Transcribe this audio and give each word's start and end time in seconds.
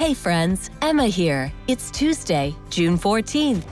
Hey 0.00 0.14
friends, 0.14 0.70
Emma 0.80 1.08
here. 1.08 1.52
It's 1.68 1.90
Tuesday, 1.90 2.56
June 2.70 2.96
14th. 2.96 3.62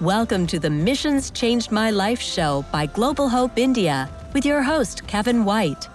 Welcome 0.00 0.48
to 0.48 0.58
the 0.58 0.68
Missions 0.68 1.30
Changed 1.30 1.70
My 1.70 1.92
Life 1.92 2.20
show 2.20 2.64
by 2.72 2.86
Global 2.86 3.28
Hope 3.28 3.56
India 3.56 4.10
with 4.32 4.44
your 4.44 4.64
host, 4.64 5.06
Kevin 5.06 5.44
White. 5.44 5.88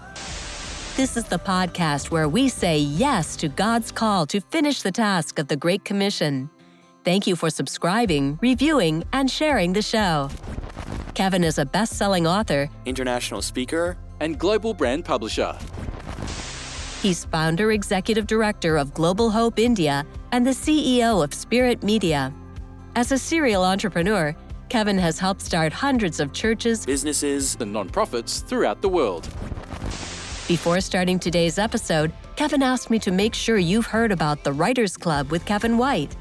This 0.96 1.18
is 1.18 1.26
the 1.26 1.38
podcast 1.38 2.12
where 2.12 2.30
we 2.30 2.48
say 2.48 2.78
yes 2.80 3.36
to 3.36 3.50
God's 3.50 3.92
call 3.92 4.26
to 4.28 4.40
finish 4.40 4.82
the 4.82 4.94
task 4.94 5.40
of 5.40 5.50
the 5.50 5.58
Great 5.58 5.84
Commission. 5.84 6.50
Thank 7.04 7.28
you 7.28 7.36
for 7.36 7.50
subscribing, 7.50 8.40
reviewing, 8.42 9.04
and 9.12 9.30
sharing 9.30 9.74
the 9.74 9.82
show. 9.82 10.30
Kevin 11.16 11.46
is 11.46 11.60
a 11.60 11.66
best 11.66 11.94
selling 11.94 12.28
author, 12.28 12.70
international 12.86 13.42
speaker, 13.42 13.96
and 14.20 14.38
global 14.38 14.74
brand 14.74 15.06
publisher. 15.06 15.58
He's 17.02 17.24
founder 17.24 17.72
executive 17.72 18.28
director 18.28 18.76
of 18.76 18.94
Global 18.94 19.32
Hope 19.32 19.58
India 19.58 20.06
and 20.34 20.46
the 20.46 20.52
CEO 20.52 21.24
of 21.24 21.34
Spirit 21.34 21.84
Media. 21.84 22.34
As 22.98 23.14
a 23.14 23.18
serial 23.18 23.64
entrepreneur, 23.64 24.36
Kevin 24.68 24.98
has 24.98 25.18
helped 25.18 25.40
start 25.42 25.72
hundreds 25.72 26.20
of 26.20 26.34
churches, 26.34 26.86
businesses, 26.86 27.56
and 27.62 27.74
nonprofits 27.74 28.44
throughout 28.46 28.82
the 28.82 28.90
world. 28.90 29.24
Before 30.50 30.82
starting 30.82 31.18
today's 31.18 31.58
episode, 31.58 32.12
Kevin 32.36 32.62
asked 32.62 32.90
me 32.90 33.00
to 33.00 33.12
make 33.12 33.34
sure 33.34 33.58
you've 33.58 33.86
heard 33.86 34.12
about 34.12 34.44
the 34.44 34.52
Writers 34.52 34.98
Club 34.98 35.32
with 35.32 35.46
Kevin 35.46 35.78
White. 35.78 36.14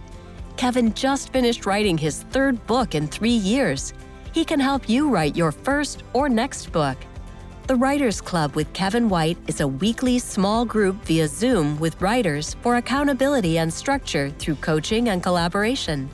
Kevin 0.56 0.94
just 0.94 1.32
finished 1.32 1.66
writing 1.66 1.98
his 1.98 2.22
third 2.30 2.64
book 2.68 2.94
in 2.94 3.08
three 3.08 3.30
years. 3.30 3.92
He 4.34 4.44
can 4.44 4.58
help 4.58 4.88
you 4.88 5.10
write 5.10 5.36
your 5.36 5.52
first 5.52 6.02
or 6.12 6.28
next 6.28 6.72
book. 6.72 6.96
The 7.68 7.76
Writers 7.76 8.20
Club 8.20 8.56
with 8.56 8.72
Kevin 8.72 9.08
White 9.08 9.38
is 9.46 9.60
a 9.60 9.68
weekly 9.68 10.18
small 10.18 10.64
group 10.64 10.96
via 11.04 11.28
Zoom 11.28 11.78
with 11.78 12.02
writers 12.02 12.56
for 12.60 12.74
accountability 12.74 13.58
and 13.58 13.72
structure 13.72 14.30
through 14.30 14.56
coaching 14.56 15.10
and 15.10 15.22
collaboration. 15.22 16.10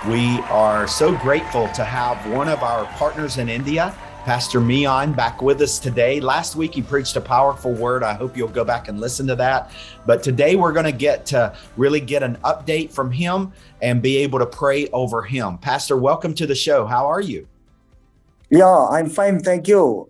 We 0.07 0.39
are 0.43 0.87
so 0.87 1.13
grateful 1.17 1.67
to 1.73 1.83
have 1.83 2.25
one 2.31 2.47
of 2.47 2.63
our 2.63 2.85
partners 2.95 3.37
in 3.37 3.49
India, 3.49 3.93
Pastor 4.23 4.61
Mian, 4.61 5.11
back 5.11 5.41
with 5.41 5.59
us 5.59 5.77
today. 5.77 6.21
Last 6.21 6.55
week, 6.55 6.73
he 6.73 6.81
preached 6.81 7.17
a 7.17 7.21
powerful 7.21 7.73
word. 7.73 8.01
I 8.01 8.13
hope 8.13 8.37
you'll 8.37 8.47
go 8.47 8.63
back 8.63 8.87
and 8.87 9.01
listen 9.01 9.27
to 9.27 9.35
that. 9.35 9.71
But 10.05 10.23
today, 10.23 10.55
we're 10.55 10.71
going 10.71 10.85
to 10.85 10.93
get 10.93 11.25
to 11.27 11.53
really 11.75 11.99
get 11.99 12.23
an 12.23 12.37
update 12.45 12.91
from 12.91 13.11
him 13.11 13.51
and 13.81 14.01
be 14.01 14.15
able 14.19 14.39
to 14.39 14.45
pray 14.45 14.87
over 14.87 15.21
him. 15.21 15.57
Pastor, 15.57 15.97
welcome 15.97 16.33
to 16.35 16.47
the 16.47 16.55
show. 16.55 16.85
How 16.85 17.05
are 17.05 17.21
you? 17.21 17.45
Yeah, 18.49 18.87
I'm 18.89 19.09
fine. 19.09 19.41
Thank 19.41 19.67
you 19.67 20.09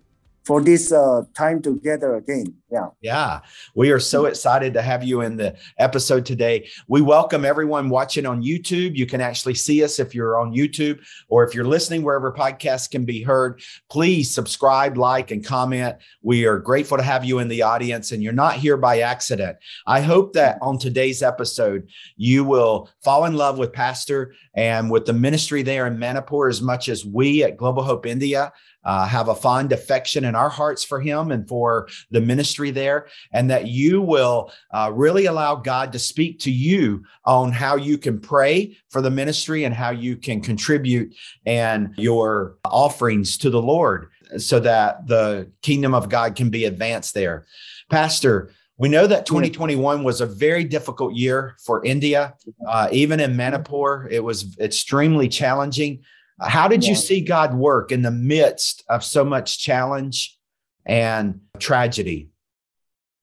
for 0.50 0.60
this 0.60 0.90
uh, 0.90 1.22
time 1.32 1.62
together 1.62 2.16
again. 2.16 2.52
Yeah. 2.72 2.88
Yeah. 3.00 3.40
We 3.76 3.92
are 3.92 4.00
so 4.00 4.26
excited 4.26 4.74
to 4.74 4.82
have 4.82 5.04
you 5.04 5.20
in 5.20 5.36
the 5.36 5.56
episode 5.78 6.26
today. 6.26 6.68
We 6.88 7.02
welcome 7.02 7.44
everyone 7.44 7.88
watching 7.88 8.26
on 8.26 8.42
YouTube. 8.42 8.96
You 8.96 9.06
can 9.06 9.20
actually 9.20 9.54
see 9.54 9.84
us 9.84 10.00
if 10.00 10.12
you're 10.12 10.40
on 10.40 10.52
YouTube 10.52 11.00
or 11.28 11.44
if 11.44 11.54
you're 11.54 11.64
listening 11.64 12.02
wherever 12.02 12.32
podcasts 12.32 12.90
can 12.90 13.04
be 13.04 13.22
heard. 13.22 13.62
Please 13.90 14.28
subscribe, 14.28 14.98
like, 14.98 15.30
and 15.30 15.44
comment. 15.44 15.96
We 16.20 16.46
are 16.46 16.58
grateful 16.58 16.96
to 16.96 17.02
have 17.04 17.24
you 17.24 17.38
in 17.38 17.46
the 17.46 17.62
audience 17.62 18.10
and 18.10 18.20
you're 18.20 18.32
not 18.32 18.54
here 18.54 18.76
by 18.76 19.00
accident. 19.00 19.56
I 19.86 20.00
hope 20.00 20.32
that 20.32 20.58
on 20.62 20.78
today's 20.78 21.22
episode, 21.22 21.88
you 22.16 22.42
will 22.42 22.90
fall 23.04 23.24
in 23.24 23.34
love 23.34 23.56
with 23.58 23.72
Pastor 23.72 24.34
and 24.54 24.90
with 24.90 25.06
the 25.06 25.12
ministry 25.12 25.62
there 25.62 25.86
in 25.86 25.96
Manipur 25.96 26.48
as 26.48 26.60
much 26.60 26.88
as 26.88 27.04
we 27.04 27.44
at 27.44 27.56
Global 27.56 27.84
Hope 27.84 28.04
India 28.04 28.52
uh, 28.84 29.06
have 29.06 29.28
a 29.28 29.34
fond 29.34 29.72
affection 29.72 30.24
in 30.24 30.34
our 30.34 30.48
hearts 30.48 30.84
for 30.84 31.00
him 31.00 31.30
and 31.30 31.48
for 31.48 31.88
the 32.10 32.20
ministry 32.20 32.70
there, 32.70 33.08
and 33.32 33.50
that 33.50 33.68
you 33.68 34.00
will 34.00 34.52
uh, 34.72 34.90
really 34.92 35.26
allow 35.26 35.54
God 35.54 35.92
to 35.92 35.98
speak 35.98 36.38
to 36.40 36.50
you 36.50 37.04
on 37.24 37.52
how 37.52 37.76
you 37.76 37.98
can 37.98 38.20
pray 38.20 38.76
for 38.88 39.02
the 39.02 39.10
ministry 39.10 39.64
and 39.64 39.74
how 39.74 39.90
you 39.90 40.16
can 40.16 40.40
contribute 40.40 41.14
and 41.46 41.94
your 41.96 42.56
offerings 42.64 43.38
to 43.38 43.50
the 43.50 43.62
Lord 43.62 44.10
so 44.38 44.60
that 44.60 45.06
the 45.06 45.50
kingdom 45.62 45.94
of 45.94 46.08
God 46.08 46.36
can 46.36 46.50
be 46.50 46.64
advanced 46.64 47.14
there. 47.14 47.46
Pastor, 47.90 48.52
we 48.80 48.88
know 48.88 49.06
that 49.06 49.26
2021 49.26 50.04
was 50.04 50.22
a 50.22 50.26
very 50.26 50.64
difficult 50.64 51.14
year 51.14 51.54
for 51.62 51.84
India. 51.84 52.34
Uh, 52.66 52.88
even 52.90 53.20
in 53.20 53.36
Manipur, 53.36 54.08
it 54.10 54.24
was 54.24 54.56
extremely 54.58 55.28
challenging. 55.28 56.02
How 56.40 56.68
did 56.68 56.84
you 56.84 56.94
see 56.94 57.20
God 57.20 57.54
work 57.54 57.92
in 57.92 58.02
the 58.02 58.10
midst 58.10 58.82
of 58.88 59.04
so 59.04 59.24
much 59.24 59.58
challenge 59.58 60.38
and 60.86 61.40
tragedy? 61.58 62.30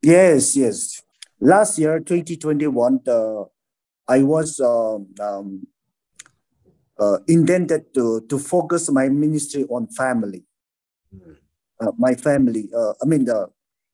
Yes, 0.04 0.56
yes. 0.56 1.02
Last 1.40 1.80
year, 1.80 2.00
2021, 2.00 3.02
the, 3.04 3.46
I 4.08 4.24
was 4.24 4.60
um, 4.60 5.08
um, 5.20 5.68
uh, 7.00 7.18
intended 7.28 7.94
to, 7.96 8.22
to 8.30 8.38
focus 8.38 8.90
my 8.92 9.10
ministry 9.10 9.66
on 9.66 9.88
family. 9.88 10.44
Mm-hmm. 11.16 11.34
Uh, 11.80 11.92
my 11.98 12.14
family, 12.14 12.70
uh, 12.76 12.94
I 13.02 13.06
mean, 13.06 13.26
the 13.26 13.48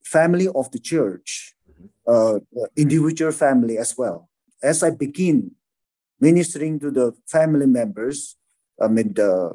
family 0.03 0.47
of 0.53 0.69
the 0.72 0.79
church, 0.79 1.53
mm-hmm. 1.69 1.85
uh, 2.07 2.67
individual 2.75 3.31
family 3.31 3.78
as 3.78 3.97
well. 3.97 4.29
As 4.62 4.83
I 4.83 4.91
begin 4.91 5.51
ministering 6.19 6.79
to 6.79 6.91
the 6.91 7.13
family 7.28 7.66
members, 7.67 8.38
mean, 8.88 9.13
the, 9.13 9.53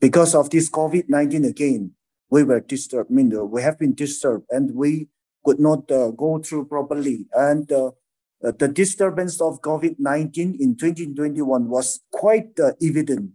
because 0.00 0.34
of 0.34 0.50
this 0.50 0.68
COVID 0.70 1.08
19 1.08 1.44
again, 1.44 1.92
we 2.30 2.42
were 2.42 2.60
disturbed. 2.60 3.10
I 3.10 3.14
mean, 3.14 3.50
we 3.50 3.62
have 3.62 3.78
been 3.78 3.94
disturbed 3.94 4.46
and 4.50 4.74
we 4.74 5.08
could 5.44 5.60
not 5.60 5.90
uh, 5.90 6.10
go 6.10 6.38
through 6.38 6.66
properly. 6.66 7.26
And 7.32 7.70
uh, 7.70 7.92
the 8.40 8.68
disturbance 8.68 9.40
of 9.40 9.60
COVID 9.60 9.96
19 9.98 10.56
in 10.60 10.76
2021 10.76 11.68
was 11.68 12.00
quite 12.10 12.58
uh, 12.58 12.72
evident. 12.82 13.32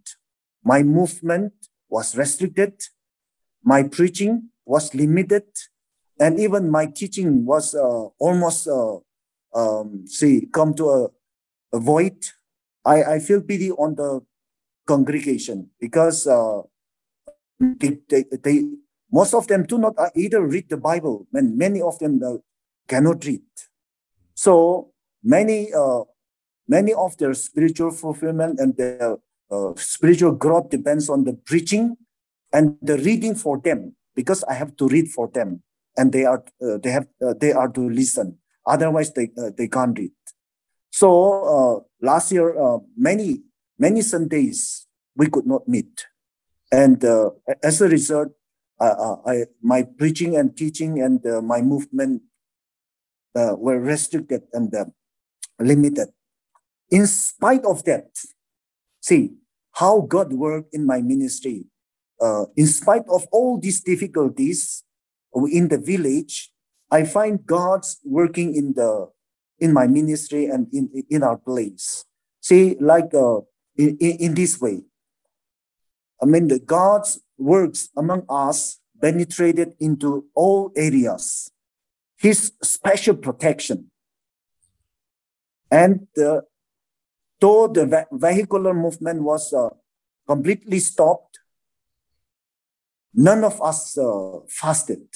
My 0.63 0.83
movement 0.83 1.53
was 1.89 2.15
restricted, 2.15 2.73
my 3.63 3.83
preaching 3.83 4.49
was 4.65 4.93
limited, 4.93 5.45
and 6.19 6.39
even 6.39 6.69
my 6.69 6.85
teaching 6.85 7.45
was 7.45 7.73
uh, 7.73 8.05
almost, 8.19 8.67
uh, 8.67 8.97
um, 9.55 10.05
see, 10.05 10.47
come 10.53 10.73
to 10.75 10.89
a, 10.89 11.07
a 11.73 11.79
void 11.79 12.17
I, 12.85 13.03
I 13.03 13.19
feel 13.19 13.41
pity 13.41 13.71
on 13.71 13.95
the 13.95 14.21
congregation 14.89 15.57
because 15.79 16.25
uh, 16.25 16.61
they, 17.81 17.91
they, 18.09 18.23
they, 18.43 18.55
most 19.11 19.33
of 19.33 19.45
them 19.47 19.61
do 19.71 19.77
not 19.77 19.93
uh, 19.97 20.09
either 20.15 20.41
read 20.41 20.69
the 20.69 20.77
Bible, 20.77 21.27
and 21.33 21.57
many 21.57 21.81
of 21.81 21.97
them 21.99 22.13
uh, 22.25 22.37
cannot 22.87 23.25
read. 23.25 23.45
So 24.33 24.53
many, 25.23 25.73
uh, 25.73 26.03
many 26.67 26.93
of 26.93 27.17
their 27.17 27.33
spiritual 27.33 27.91
fulfillment 27.91 28.59
and 28.59 28.77
their 28.77 29.17
uh, 29.51 29.73
spiritual 29.75 30.33
growth 30.33 30.69
depends 30.69 31.09
on 31.09 31.23
the 31.23 31.33
preaching 31.33 31.97
and 32.53 32.77
the 32.81 32.97
reading 32.97 33.35
for 33.35 33.59
them, 33.67 33.95
because 34.15 34.43
I 34.45 34.53
have 34.61 34.75
to 34.77 34.87
read 34.87 35.09
for 35.09 35.27
them, 35.37 35.61
and 35.97 36.11
they 36.13 36.25
are 36.25 36.41
uh, 36.61 36.77
they 36.83 36.91
have 36.97 37.07
they 37.41 37.51
are 37.51 37.69
to 37.77 37.83
listen. 37.89 38.37
Otherwise, 38.65 39.13
they 39.13 39.29
they 39.57 39.67
can't 39.67 39.97
read. 39.97 40.13
So 40.91 41.85
last 42.01 42.31
year, 42.31 42.47
many 42.97 43.48
many 43.79 44.01
Sundays 44.01 44.85
we 45.15 45.27
could 45.27 45.47
not 45.47 45.67
meet, 45.67 46.05
and 46.71 47.03
uh, 47.03 47.31
as 47.63 47.81
a 47.81 47.87
result, 47.87 48.29
I, 48.79 49.45
my 49.61 49.83
preaching 49.83 50.37
and 50.37 50.55
teaching 50.55 51.01
and 51.01 51.25
uh, 51.25 51.41
my 51.41 51.61
movement 51.61 52.21
uh, 53.35 53.55
were 53.57 53.79
restricted 53.79 54.43
and 54.53 54.73
uh, 54.73 54.85
limited. 55.59 56.09
In 56.89 57.05
spite 57.07 57.65
of 57.65 57.83
that, 57.83 58.07
see 59.01 59.33
how 59.73 60.01
God 60.01 60.33
worked 60.33 60.73
in 60.73 60.85
my 60.85 61.01
ministry. 61.01 61.65
in 62.55 62.67
spite 62.67 63.07
of 63.07 63.23
all 63.31 63.59
these 63.59 63.79
difficulties 63.81 64.83
in 65.51 65.69
the 65.69 65.77
village, 65.77 66.51
I 66.91 67.05
find 67.05 67.45
God's 67.45 67.99
working 68.03 68.55
in 68.55 68.73
the 68.73 69.07
in 69.59 69.73
my 69.73 69.87
ministry 69.87 70.45
and 70.45 70.67
in, 70.73 70.89
in 71.09 71.23
our 71.23 71.37
place. 71.37 72.05
See, 72.41 72.75
like 72.79 73.13
uh, 73.13 73.41
in, 73.79 73.97
in 73.97 74.33
this 74.33 74.59
way, 74.59 74.81
I 76.21 76.25
mean, 76.25 76.47
the 76.47 76.59
God's 76.59 77.19
works 77.37 77.89
among 77.95 78.25
us 78.29 78.79
penetrated 79.01 79.75
into 79.79 80.25
all 80.35 80.71
areas. 80.75 81.49
His 82.17 82.51
special 82.61 83.15
protection. 83.15 83.89
And 85.71 86.07
uh, 86.21 86.41
though 87.39 87.67
the 87.67 88.05
vehicular 88.11 88.73
movement 88.73 89.21
was 89.23 89.53
uh, 89.53 89.69
completely 90.27 90.79
stopped, 90.79 91.39
none 93.13 93.45
of 93.45 93.61
us 93.61 93.97
uh, 93.97 94.39
fasted 94.49 95.07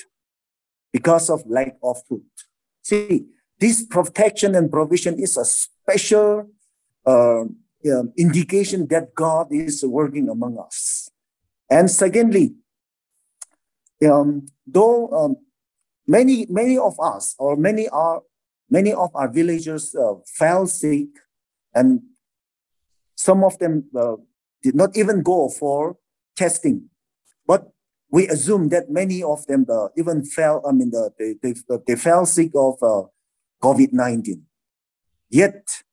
because 0.94 1.30
of 1.30 1.44
lack 1.48 1.76
of 1.84 1.98
food. 2.08 2.24
See, 2.82 3.26
this 3.60 3.86
protection 3.86 4.56
and 4.56 4.72
provision 4.72 5.20
is 5.20 5.36
a 5.36 5.44
special 5.44 6.50
uh, 7.06 7.44
indication 8.18 8.88
that 8.88 9.14
God 9.16 9.48
is 9.52 9.84
working 9.86 10.30
among 10.30 10.58
us. 10.58 11.10
And 11.70 11.90
secondly, 11.90 12.56
um, 14.06 14.48
though 14.68 15.08
um, 15.12 15.36
many 16.08 16.46
many 16.50 16.78
of 16.78 17.00
us 17.00 17.36
or 17.40 17.56
many 17.56 17.88
are 17.90 18.22
many 18.70 18.94
of 18.94 19.10
our 19.16 19.30
villagers 19.30 19.96
uh, 19.96 20.16
fell 20.26 20.68
sick, 20.68 21.08
and 21.74 22.02
some 23.16 23.44
of 23.44 23.58
them 23.60 23.86
uh, 23.98 24.16
did 24.62 24.76
not 24.76 24.96
even 24.98 25.22
go 25.22 25.50
for 25.50 25.98
testing, 26.36 26.90
but 27.48 27.72
we 28.12 28.28
assume 28.28 28.70
that 28.70 28.90
many 28.90 29.24
of 29.24 29.46
them 29.48 29.66
uh, 29.70 29.88
even 29.98 30.24
fell. 30.24 30.62
I 30.68 30.72
mean, 30.72 30.92
they, 31.18 31.36
they 31.42 31.54
they 31.88 31.96
fell 31.96 32.26
sick 32.26 32.52
of 32.56 32.76
uh, 32.82 33.04
COVID 33.62 33.94
nineteen. 33.94 34.44
Yet, 35.30 35.84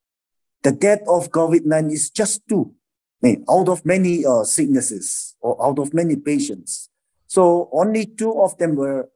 the 0.62 0.72
death 0.72 1.00
of 1.08 1.30
COVID 1.30 1.64
nineteen 1.64 1.92
is 1.92 2.10
just 2.10 2.46
two, 2.48 2.74
I 3.22 3.26
mean, 3.26 3.44
out 3.50 3.68
of 3.68 3.84
many 3.84 4.24
uh, 4.24 4.44
sicknesses 4.44 5.36
or 5.40 5.62
out 5.64 5.78
of 5.78 5.94
many 5.94 6.16
patients. 6.16 6.88
So 7.26 7.68
only 7.72 8.06
two 8.06 8.40
of 8.40 8.58
them 8.58 8.74
were, 8.76 9.08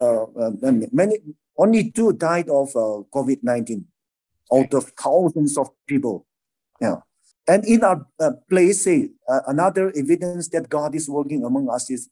uh, 0.00 0.22
uh, 0.22 0.50
many, 0.92 1.18
only 1.58 1.90
two 1.90 2.12
died 2.12 2.48
of 2.48 2.68
uh, 2.76 3.02
COVID 3.12 3.38
19 3.42 3.84
out 4.52 4.72
of 4.74 4.92
thousands 4.98 5.58
of 5.58 5.68
people. 5.86 6.26
Yeah. 6.80 6.96
And 7.48 7.64
in 7.64 7.82
our 7.82 8.06
place, 8.48 8.84
say, 8.84 9.10
uh, 9.28 9.40
another 9.48 9.92
evidence 9.96 10.48
that 10.50 10.68
God 10.68 10.94
is 10.94 11.08
working 11.08 11.44
among 11.44 11.68
us 11.68 11.90
is 11.90 12.08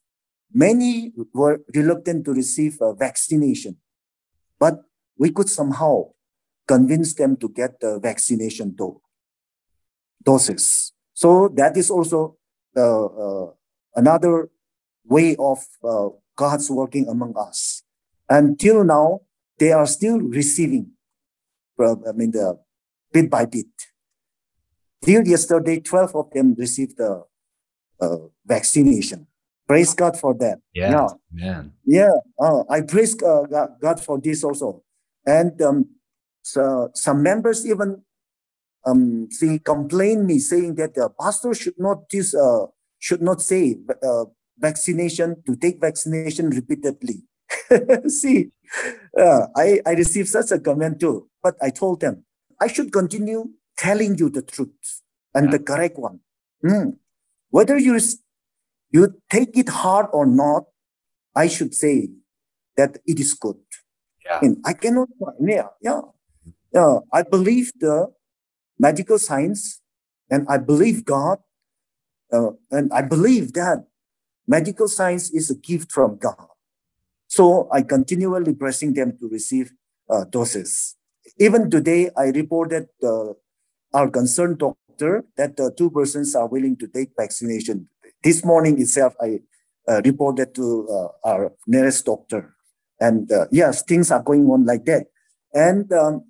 many 0.53 1.13
were 1.33 1.61
reluctant 1.73 2.25
to 2.25 2.33
receive 2.33 2.77
vaccination, 2.97 3.77
but 4.59 4.81
we 5.17 5.31
could 5.31 5.49
somehow 5.49 6.09
convince 6.69 7.15
them 7.15 7.35
to 7.35 7.49
get 7.49 7.79
the 7.79 7.99
vaccination 7.99 8.75
do- 8.77 9.01
doses. 10.23 10.93
So 11.13 11.49
that 11.55 11.75
is 11.75 11.89
also 11.89 12.37
another 13.95 14.49
way 15.03 15.35
of 15.39 15.65
uh, 15.83 16.09
God's 16.35 16.69
working 16.69 17.07
among 17.09 17.33
us. 17.35 17.81
Until 18.29 18.83
now, 18.83 19.21
they 19.57 19.71
are 19.71 19.87
still 19.87 20.19
receiving, 20.19 20.91
I 21.81 22.13
mean, 22.13 22.31
the 22.31 22.59
bit 23.11 23.29
by 23.31 23.45
bit. 23.45 23.65
Till 25.03 25.27
yesterday, 25.27 25.79
12 25.79 26.15
of 26.15 26.29
them 26.31 26.53
received 26.53 26.97
the 26.97 27.23
uh, 27.99 28.17
vaccination. 28.45 29.25
Praise 29.67 29.93
God 29.95 30.19
for 30.19 30.35
that. 30.35 30.59
Yeah, 30.73 30.91
yeah. 30.91 31.07
man. 31.31 31.73
Yeah, 31.85 32.13
uh, 32.39 32.63
I 32.69 32.81
praise 32.81 33.15
uh, 33.23 33.67
God 33.81 33.99
for 33.99 34.19
this 34.19 34.43
also. 34.43 34.83
And 35.25 35.59
um, 35.61 35.98
so 36.41 36.89
some 36.93 37.21
members 37.21 37.65
even 37.65 38.01
um, 38.85 39.27
see, 39.31 39.59
complain 39.59 40.25
me 40.25 40.39
saying 40.39 40.75
that 40.75 40.95
the 40.95 41.09
pastor 41.19 41.53
should 41.53 41.77
not 41.77 42.09
this, 42.09 42.33
uh, 42.33 42.65
should 42.99 43.21
not 43.21 43.41
say 43.41 43.77
uh, 44.03 44.25
vaccination, 44.57 45.41
to 45.45 45.55
take 45.55 45.79
vaccination 45.79 46.49
repeatedly. 46.49 47.23
See, 48.07 48.51
uh, 49.17 49.47
I, 49.55 49.81
I 49.85 49.91
received 49.91 50.29
such 50.29 50.51
a 50.51 50.59
comment 50.59 50.99
too, 50.99 51.29
but 51.43 51.55
I 51.61 51.69
told 51.69 52.01
them, 52.01 52.25
I 52.61 52.67
should 52.67 52.91
continue 52.91 53.51
telling 53.77 54.17
you 54.17 54.29
the 54.29 54.41
truth 54.41 55.01
and 55.33 55.45
yeah. 55.45 55.51
the 55.51 55.59
correct 55.59 55.97
one. 55.97 56.19
Mm. 56.63 56.97
Whether 57.49 57.77
you, 57.77 57.99
you 58.91 59.15
take 59.29 59.57
it 59.57 59.69
hard 59.69 60.07
or 60.13 60.25
not, 60.25 60.63
I 61.35 61.47
should 61.47 61.73
say 61.73 62.09
that 62.77 62.97
it 63.05 63.19
is 63.19 63.33
good. 63.33 63.55
Yeah. 64.25 64.39
And 64.41 64.57
I 64.65 64.73
cannot, 64.73 65.09
yeah, 65.39 65.67
yeah. 65.81 66.01
Yeah. 66.73 66.99
I 67.13 67.23
believe 67.23 67.71
the 67.79 68.07
medical 68.77 69.19
science 69.19 69.81
and 70.29 70.45
I 70.49 70.57
believe 70.57 71.05
God. 71.05 71.39
Uh, 72.31 72.51
and 72.71 72.91
I 72.93 73.01
believe 73.01 73.53
that 73.53 73.85
Medical 74.49 74.87
science 74.87 75.29
is 75.29 75.51
a 75.51 75.55
gift 75.55 75.91
from 75.91 76.17
God. 76.17 76.47
So 77.27 77.69
I 77.71 77.83
continually 77.83 78.55
pressing 78.55 78.95
them 78.95 79.15
to 79.21 79.29
receive 79.29 79.71
uh, 80.09 80.25
doses. 80.25 80.95
Even 81.37 81.69
today, 81.69 82.09
I 82.17 82.29
reported 82.33 82.87
uh, 83.03 83.33
our 83.93 84.09
concerned 84.09 84.57
doctor 84.57 85.23
that 85.37 85.55
the 85.55 85.71
two 85.77 85.91
persons 85.91 86.33
are 86.33 86.47
willing 86.47 86.77
to 86.77 86.87
take 86.87 87.09
vaccination. 87.15 87.89
This 88.23 88.43
morning 88.43 88.81
itself, 88.81 89.13
I 89.21 89.41
uh, 89.87 90.01
reported 90.03 90.55
to 90.55 90.87
uh, 90.89 91.29
our 91.29 91.53
nearest 91.67 92.07
doctor. 92.07 92.55
And 92.99 93.31
uh, 93.31 93.45
yes, 93.51 93.83
things 93.83 94.09
are 94.09 94.23
going 94.23 94.49
on 94.49 94.65
like 94.65 94.85
that. 94.85 95.05
And 95.53 95.93
um, 95.93 96.23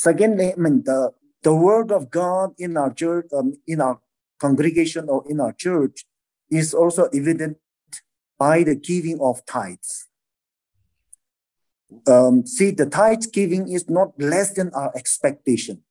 secondly, 0.00 0.52
I 0.52 0.56
mean, 0.56 0.82
the, 0.84 1.12
the 1.42 1.54
word 1.54 1.92
of 1.92 2.10
God 2.10 2.50
in 2.58 2.76
our 2.76 2.92
church, 2.92 3.26
um, 3.36 3.58
in 3.66 3.80
our 3.80 4.00
congregation 4.38 5.08
or 5.08 5.24
in 5.28 5.40
our 5.40 5.52
church 5.52 6.04
is 6.50 6.72
also 6.72 7.04
evident 7.12 7.58
by 8.38 8.62
the 8.64 8.74
giving 8.74 9.20
of 9.20 9.44
tithes. 9.44 10.08
Um, 12.06 12.46
see, 12.46 12.70
the 12.70 12.86
tithe 12.86 13.24
giving 13.32 13.70
is 13.70 13.90
not 13.90 14.12
less 14.18 14.54
than 14.54 14.70
our 14.72 14.90
expectation. 14.96 15.82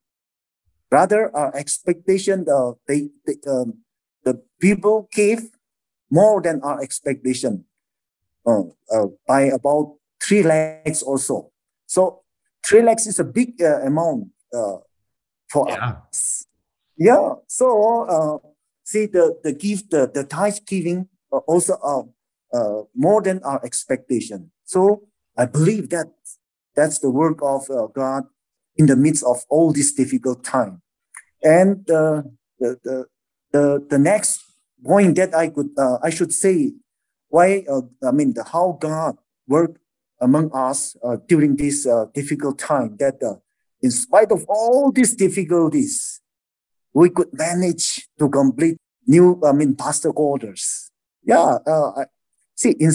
Rather, 0.91 1.29
our 1.35 1.55
expectation, 1.55 2.47
uh, 2.49 2.71
they, 2.87 3.09
they 3.27 3.35
um, 3.47 3.85
the 4.23 4.41
people 4.59 5.07
gave 5.13 5.49
more 6.09 6.41
than 6.41 6.61
our 6.63 6.81
expectation 6.81 7.65
uh, 8.47 8.63
uh, 8.91 9.07
by 9.27 9.41
about 9.41 9.97
three 10.23 10.41
lakhs 10.41 11.03
or 11.03 11.19
so. 11.19 11.51
So, 11.85 12.23
three 12.65 12.81
lakhs 12.81 13.07
is 13.07 13.19
a 13.19 13.23
big 13.23 13.61
uh, 13.61 13.81
amount 13.81 14.27
uh, 14.53 14.77
for 15.51 15.67
yeah. 15.69 15.95
us. 16.09 16.45
Yeah. 16.97 17.33
So, 17.47 18.05
uh, 18.05 18.49
see 18.83 19.05
the, 19.05 19.39
the 19.43 19.53
gift, 19.53 19.91
the, 19.91 20.09
the 20.11 20.23
tithe 20.23 20.57
giving 20.65 21.07
also 21.31 21.77
are 21.81 22.05
uh, 22.53 22.83
more 22.95 23.21
than 23.21 23.41
our 23.43 23.63
expectation. 23.63 24.51
So 24.65 25.03
I 25.37 25.45
believe 25.45 25.89
that 25.89 26.07
that's 26.75 26.99
the 26.99 27.09
work 27.09 27.39
of 27.41 27.69
uh, 27.69 27.87
God 27.87 28.23
in 28.75 28.87
the 28.87 28.95
midst 28.95 29.23
of 29.23 29.45
all 29.49 29.71
this 29.71 29.93
difficult 29.93 30.43
time. 30.43 30.81
And 31.43 31.89
uh, 31.89 32.23
the, 32.59 32.79
the, 32.83 33.05
the, 33.51 33.87
the 33.89 33.99
next 33.99 34.41
point 34.83 35.15
that 35.17 35.35
I 35.35 35.49
could, 35.49 35.69
uh, 35.77 35.97
I 36.01 36.09
should 36.09 36.33
say, 36.33 36.73
why, 37.29 37.65
uh, 37.69 37.81
I 38.07 38.11
mean, 38.11 38.33
the, 38.33 38.43
how 38.43 38.77
God 38.79 39.17
worked 39.47 39.77
among 40.21 40.51
us 40.53 40.95
uh, 41.03 41.17
during 41.27 41.55
this 41.55 41.87
difficult 42.13 42.59
time 42.59 42.97
that 42.97 43.19
in 43.81 43.91
spite 43.91 44.31
of 44.31 44.45
all 44.47 44.91
these 44.91 45.15
difficulties, 45.15 46.21
we 46.93 47.09
could 47.09 47.29
manage 47.33 48.07
to 48.17 48.29
complete 48.29 48.77
new, 49.07 49.39
I 49.43 49.51
mean, 49.53 49.75
pastor 49.75 50.11
orders. 50.11 50.91
Yeah, 51.23 51.57
uh, 51.65 52.05
see, 52.55 52.71
in, 52.71 52.91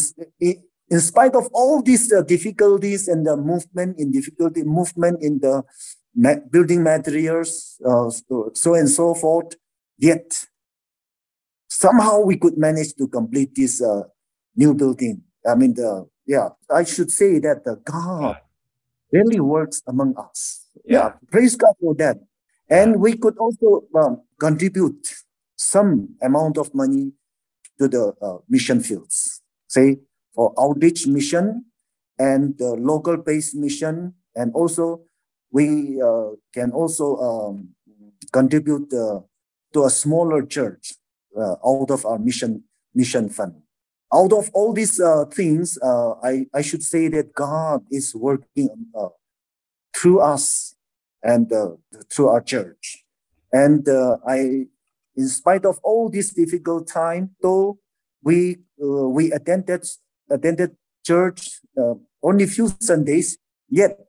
in 0.91 1.01
spite 1.01 1.35
of 1.35 1.49
all 1.53 1.83
these 1.83 2.13
uh, 2.13 2.23
difficulties 2.23 3.09
and 3.09 3.27
the 3.27 3.37
movement 3.37 3.99
in 3.99 4.11
difficulty, 4.11 4.63
movement 4.63 5.23
in 5.23 5.39
the 5.41 5.63
ma- 6.15 6.43
building 6.51 6.83
materials, 6.83 7.81
uh, 7.85 8.11
so 8.55 8.75
and 8.75 8.89
so 8.89 9.15
forth, 9.15 9.55
yet 9.99 10.47
somehow 11.69 12.21
we 12.21 12.37
could 12.37 12.59
manage 12.59 12.95
to 12.95 13.09
complete 13.09 13.55
this 13.55 13.83
uh, 13.83 14.03
new 14.57 14.75
building. 14.75 15.23
I 15.47 15.55
mean, 15.55 15.75
the 15.75 16.09
yeah, 16.27 16.49
I 16.71 16.85
should 16.85 17.11
say 17.11 17.39
that 17.41 17.65
the 17.65 17.77
God 17.85 18.39
really 19.13 19.41
works 19.41 19.83
among 19.87 20.17
us. 20.17 20.67
Yeah, 20.85 20.99
yeah 20.99 21.13
praise 21.31 21.57
God 21.57 21.75
for 21.81 21.95
that. 21.97 22.19
And 22.69 23.01
we 23.01 23.17
could 23.17 23.37
also 23.39 23.85
um, 23.95 24.23
contribute 24.41 25.15
some 25.57 26.17
amount 26.23 26.57
of 26.59 26.75
money 26.75 27.13
to 27.79 27.89
the 27.89 28.15
uh, 28.23 28.39
mission 28.49 28.81
fields, 28.81 29.43
say 29.67 29.99
for 30.35 30.55
outreach 30.59 31.07
mission 31.07 31.67
and 32.19 32.57
the 32.59 32.75
local 32.75 33.17
based 33.17 33.55
mission. 33.55 34.15
And 34.35 34.53
also, 34.55 35.03
we 35.51 36.01
uh, 36.01 36.31
can 36.53 36.73
also 36.73 37.17
um, 37.17 37.69
contribute 38.33 38.93
uh, 38.93 39.21
to 39.73 39.85
a 39.85 39.91
smaller 39.91 40.45
church 40.45 40.95
uh, 41.39 41.57
out 41.65 41.91
of 41.91 42.05
our 42.07 42.19
mission 42.19 42.65
mission 42.95 43.29
fund. 43.29 43.64
Out 44.13 44.33
of 44.33 44.51
all 44.53 44.73
these 44.73 45.01
uh, 45.01 45.25
things, 45.27 45.79
uh, 45.83 46.13
I, 46.23 46.47
I 46.55 46.63
should 46.63 46.83
say 46.83 47.09
that 47.09 47.35
God 47.35 47.85
is 47.91 48.15
working 48.15 48.87
through 49.97 50.21
us 50.21 50.77
and 51.23 51.51
through 52.11 52.29
our 52.29 52.41
church. 52.41 53.05
And 53.53 53.89
I, 54.27 54.67
in 55.17 55.29
spite 55.29 55.65
of 55.65 55.79
all 55.83 56.09
this 56.11 56.33
difficult 56.33 56.89
time, 56.89 57.31
though 57.41 57.79
we 58.23 58.59
uh, 58.83 59.09
we 59.09 59.31
attended 59.33 59.87
attended 60.31 60.77
church 61.05 61.61
uh, 61.79 61.95
only 62.23 62.47
few 62.47 62.69
Sundays, 62.81 63.39
yet 63.69 64.01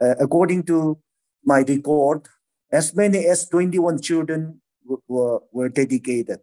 uh, 0.00 0.14
according 0.20 0.62
to 0.64 0.98
my 1.44 1.60
record, 1.60 2.22
as 2.70 2.94
many 2.94 3.26
as 3.26 3.48
21 3.48 4.00
children 4.00 4.60
were, 5.08 5.40
were 5.52 5.68
dedicated. 5.68 6.40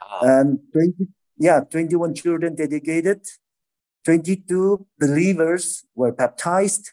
Wow. 0.00 0.20
And 0.22 0.58
20, 0.72 1.08
yeah, 1.38 1.60
21 1.60 2.14
children 2.14 2.54
dedicated, 2.54 3.26
22 4.04 4.86
believers 4.98 5.84
were 5.94 6.12
baptized, 6.12 6.90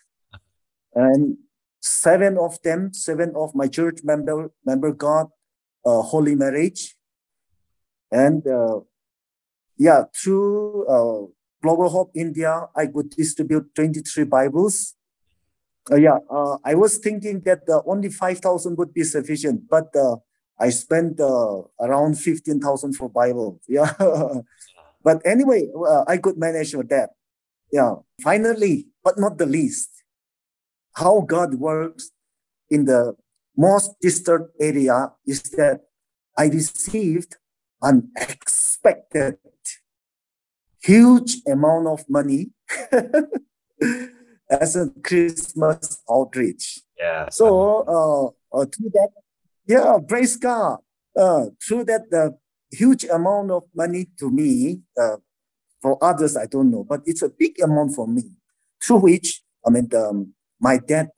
and 0.93 1.37
seven 1.79 2.37
of 2.37 2.61
them, 2.61 2.93
seven 2.93 3.33
of 3.35 3.53
my 3.53 3.67
church 3.67 3.99
member 4.03 4.51
member 4.65 4.91
got 4.91 5.29
uh, 5.85 6.01
holy 6.01 6.35
marriage, 6.35 6.95
and 8.11 8.47
uh, 8.47 8.79
yeah, 9.77 10.03
through 10.15 10.85
uh, 10.87 11.25
Global 11.61 11.89
Hope 11.89 12.11
India, 12.15 12.67
I 12.75 12.87
could 12.87 13.09
distribute 13.11 13.73
23 13.75 14.25
Bibles. 14.25 14.95
Uh, 15.91 15.95
yeah, 15.95 16.17
uh, 16.29 16.57
I 16.63 16.75
was 16.75 16.97
thinking 16.97 17.41
that 17.41 17.61
only 17.85 18.09
5,000 18.09 18.77
would 18.77 18.93
be 18.93 19.03
sufficient, 19.03 19.67
but 19.69 19.95
uh, 19.95 20.17
I 20.61 20.69
spent 20.69 21.19
uh, 21.19 21.61
around 21.79 22.19
15,000 22.19 22.93
for 22.93 23.09
Bible. 23.09 23.59
Yeah. 23.67 23.91
but 25.03 25.21
anyway, 25.25 25.67
uh, 25.75 26.03
I 26.07 26.17
could 26.17 26.37
manage 26.37 26.75
with 26.75 26.89
that. 26.89 27.09
Yeah. 27.71 27.95
Finally, 28.21 28.87
but 29.03 29.17
not 29.17 29.37
the 29.37 29.47
least, 29.47 29.89
how 30.93 31.21
God 31.21 31.55
works 31.55 32.11
in 32.69 32.85
the 32.85 33.15
most 33.57 33.95
distant 34.01 34.49
area 34.59 35.11
is 35.25 35.41
that 35.57 35.81
I 36.37 36.45
received 36.45 37.37
an 37.81 38.11
unexpected 38.17 39.37
huge 40.83 41.37
amount 41.47 41.87
of 41.87 42.09
money 42.09 42.51
as 44.49 44.75
a 44.75 44.89
Christmas 45.03 46.01
outreach. 46.09 46.81
Yeah. 46.97 47.29
So 47.29 47.85
uh, 48.53 48.57
uh, 48.57 48.65
through 48.65 48.91
that, 48.93 49.09
yeah, 49.71 49.97
praise 50.07 50.35
God. 50.35 50.79
Uh, 51.17 51.45
through 51.65 51.85
that, 51.85 52.11
the 52.11 52.37
huge 52.71 53.05
amount 53.05 53.51
of 53.51 53.63
money 53.73 54.07
to 54.19 54.29
me, 54.29 54.79
uh, 54.99 55.17
for 55.81 55.97
others, 56.03 56.35
I 56.37 56.45
don't 56.45 56.69
know, 56.69 56.83
but 56.83 57.01
it's 57.05 57.21
a 57.21 57.29
big 57.29 57.59
amount 57.63 57.95
for 57.95 58.07
me. 58.07 58.23
Through 58.83 58.99
which, 58.99 59.41
I 59.65 59.69
mean, 59.69 59.89
um, 59.95 60.33
my 60.59 60.77
debt, 60.77 61.11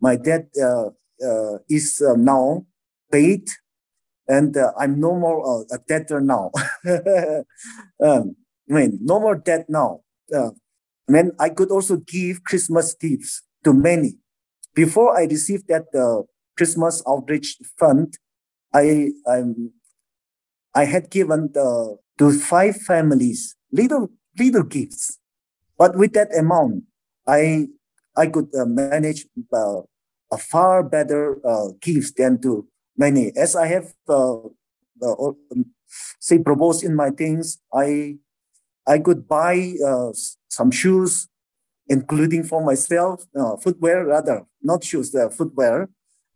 my 0.00 0.16
debt 0.16 0.48
uh, 0.62 0.90
uh, 1.24 1.58
is 1.68 2.00
uh, 2.00 2.14
now 2.16 2.66
paid, 3.10 3.48
and 4.28 4.56
uh, 4.56 4.72
I'm 4.78 5.00
no 5.00 5.14
more 5.14 5.42
uh, 5.42 5.64
a 5.74 5.78
debtor 5.88 6.20
now. 6.20 6.50
um, 8.02 8.36
I 8.70 8.72
mean, 8.72 8.98
no 9.02 9.18
more 9.18 9.36
debt 9.36 9.66
now. 9.68 10.00
Uh, 10.32 10.50
I 11.08 11.12
mean, 11.12 11.32
I 11.40 11.48
could 11.48 11.70
also 11.70 11.96
give 11.96 12.44
Christmas 12.44 12.94
gifts 12.94 13.42
to 13.64 13.72
many. 13.74 14.18
Before 14.74 15.18
I 15.18 15.24
received 15.24 15.66
that 15.68 15.86
Christmas 16.60 17.00
outreach 17.08 17.56
fund, 17.80 18.20
I 18.76 19.16
I'm, 19.24 19.72
I 20.76 20.84
had 20.84 21.08
given 21.08 21.48
the, 21.56 21.96
to 22.20 22.36
five 22.36 22.76
families 22.76 23.56
little 23.72 24.12
little 24.36 24.62
gifts, 24.68 25.16
but 25.80 25.96
with 25.96 26.12
that 26.12 26.28
amount, 26.36 26.84
I 27.24 27.72
I 28.12 28.28
could 28.28 28.52
uh, 28.52 28.68
manage 28.68 29.24
uh, 29.48 29.88
a 30.28 30.36
far 30.36 30.84
better 30.84 31.40
uh, 31.40 31.72
gifts 31.80 32.12
than 32.12 32.44
to 32.44 32.68
many. 32.92 33.32
As 33.40 33.56
I 33.56 33.66
have 33.72 33.88
uh, 34.04 34.52
uh, 35.00 35.32
say 36.20 36.44
proposed 36.44 36.84
in 36.84 36.92
my 36.92 37.08
things, 37.08 37.56
I 37.72 38.20
I 38.84 39.00
could 39.00 39.24
buy 39.24 39.80
uh, 39.80 40.12
some 40.52 40.70
shoes, 40.70 41.24
including 41.88 42.44
for 42.44 42.60
myself, 42.60 43.24
uh, 43.32 43.56
footwear 43.56 44.04
rather, 44.04 44.44
not 44.60 44.84
shoes, 44.84 45.14
uh, 45.14 45.32
footwear, 45.32 45.88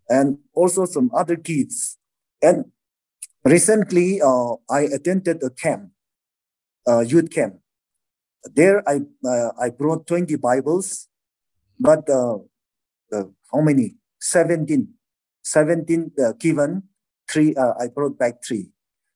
and 0.08 0.38
also 0.54 0.84
some 0.84 1.11
other 1.14 1.37
kids. 1.37 1.99
And 2.42 2.66
recently, 3.44 4.20
uh, 4.20 4.54
I 4.70 4.80
attended 4.80 5.42
a 5.42 5.50
camp, 5.50 5.90
a 6.87 7.04
youth 7.04 7.30
camp. 7.30 7.61
There, 8.54 8.87
I 8.88 9.00
uh, 9.26 9.52
I 9.58 9.70
brought 9.70 10.06
20 10.06 10.37
Bibles, 10.37 11.08
but 11.80 12.08
uh, 12.11 12.38
how 13.52 13.61
many? 13.61 13.96
17. 14.20 14.88
17 15.44 16.12
uh, 16.18 16.32
given, 16.38 16.82
three, 17.30 17.54
uh, 17.54 17.75
I 17.78 17.88
brought 17.88 18.18
back 18.18 18.42
three. 18.44 18.70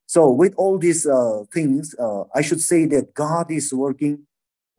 So 0.07 0.31
with 0.31 0.55
all 0.57 0.79
these 0.79 1.07
uh, 1.07 1.45
things, 1.53 1.95
I 2.35 2.41
should 2.41 2.61
say 2.61 2.87
that 2.87 3.13
God 3.15 3.51
is 3.51 3.75
working. 3.75 4.27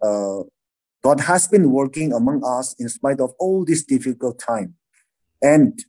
God 0.01 1.19
has 1.21 1.47
been 1.47 1.71
working 1.71 2.13
among 2.13 2.43
us 2.43 2.75
in 2.79 2.89
spite 2.89 3.19
of 3.19 3.33
all 3.39 3.63
this 3.63 3.83
difficult 3.83 4.39
time. 4.39 4.75
And 5.41 5.79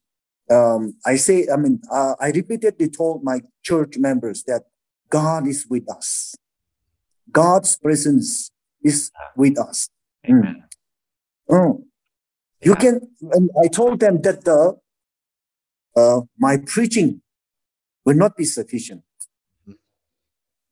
um, 0.50 0.94
I 1.06 1.16
say, 1.16 1.46
I 1.52 1.56
mean, 1.56 1.80
uh, 1.90 2.14
I 2.20 2.30
repeatedly 2.30 2.88
told 2.88 3.22
my 3.22 3.40
church 3.62 3.96
members 3.96 4.42
that 4.44 4.64
God 5.08 5.46
is 5.46 5.66
with 5.68 5.88
us. 5.90 6.34
God's 7.30 7.76
presence 7.76 8.50
is 8.82 9.10
with 9.36 9.58
us. 9.58 9.88
Amen. 10.28 10.64
Mm. 11.48 11.56
Mm. 11.56 11.82
You 12.62 12.74
can, 12.74 13.00
and 13.32 13.50
I 13.62 13.68
told 13.68 14.00
them 14.00 14.20
that 14.22 14.44
the, 14.44 14.76
uh, 15.96 16.20
my 16.38 16.58
preaching 16.58 17.22
will 18.04 18.16
not 18.16 18.36
be 18.36 18.44
sufficient. 18.44 19.02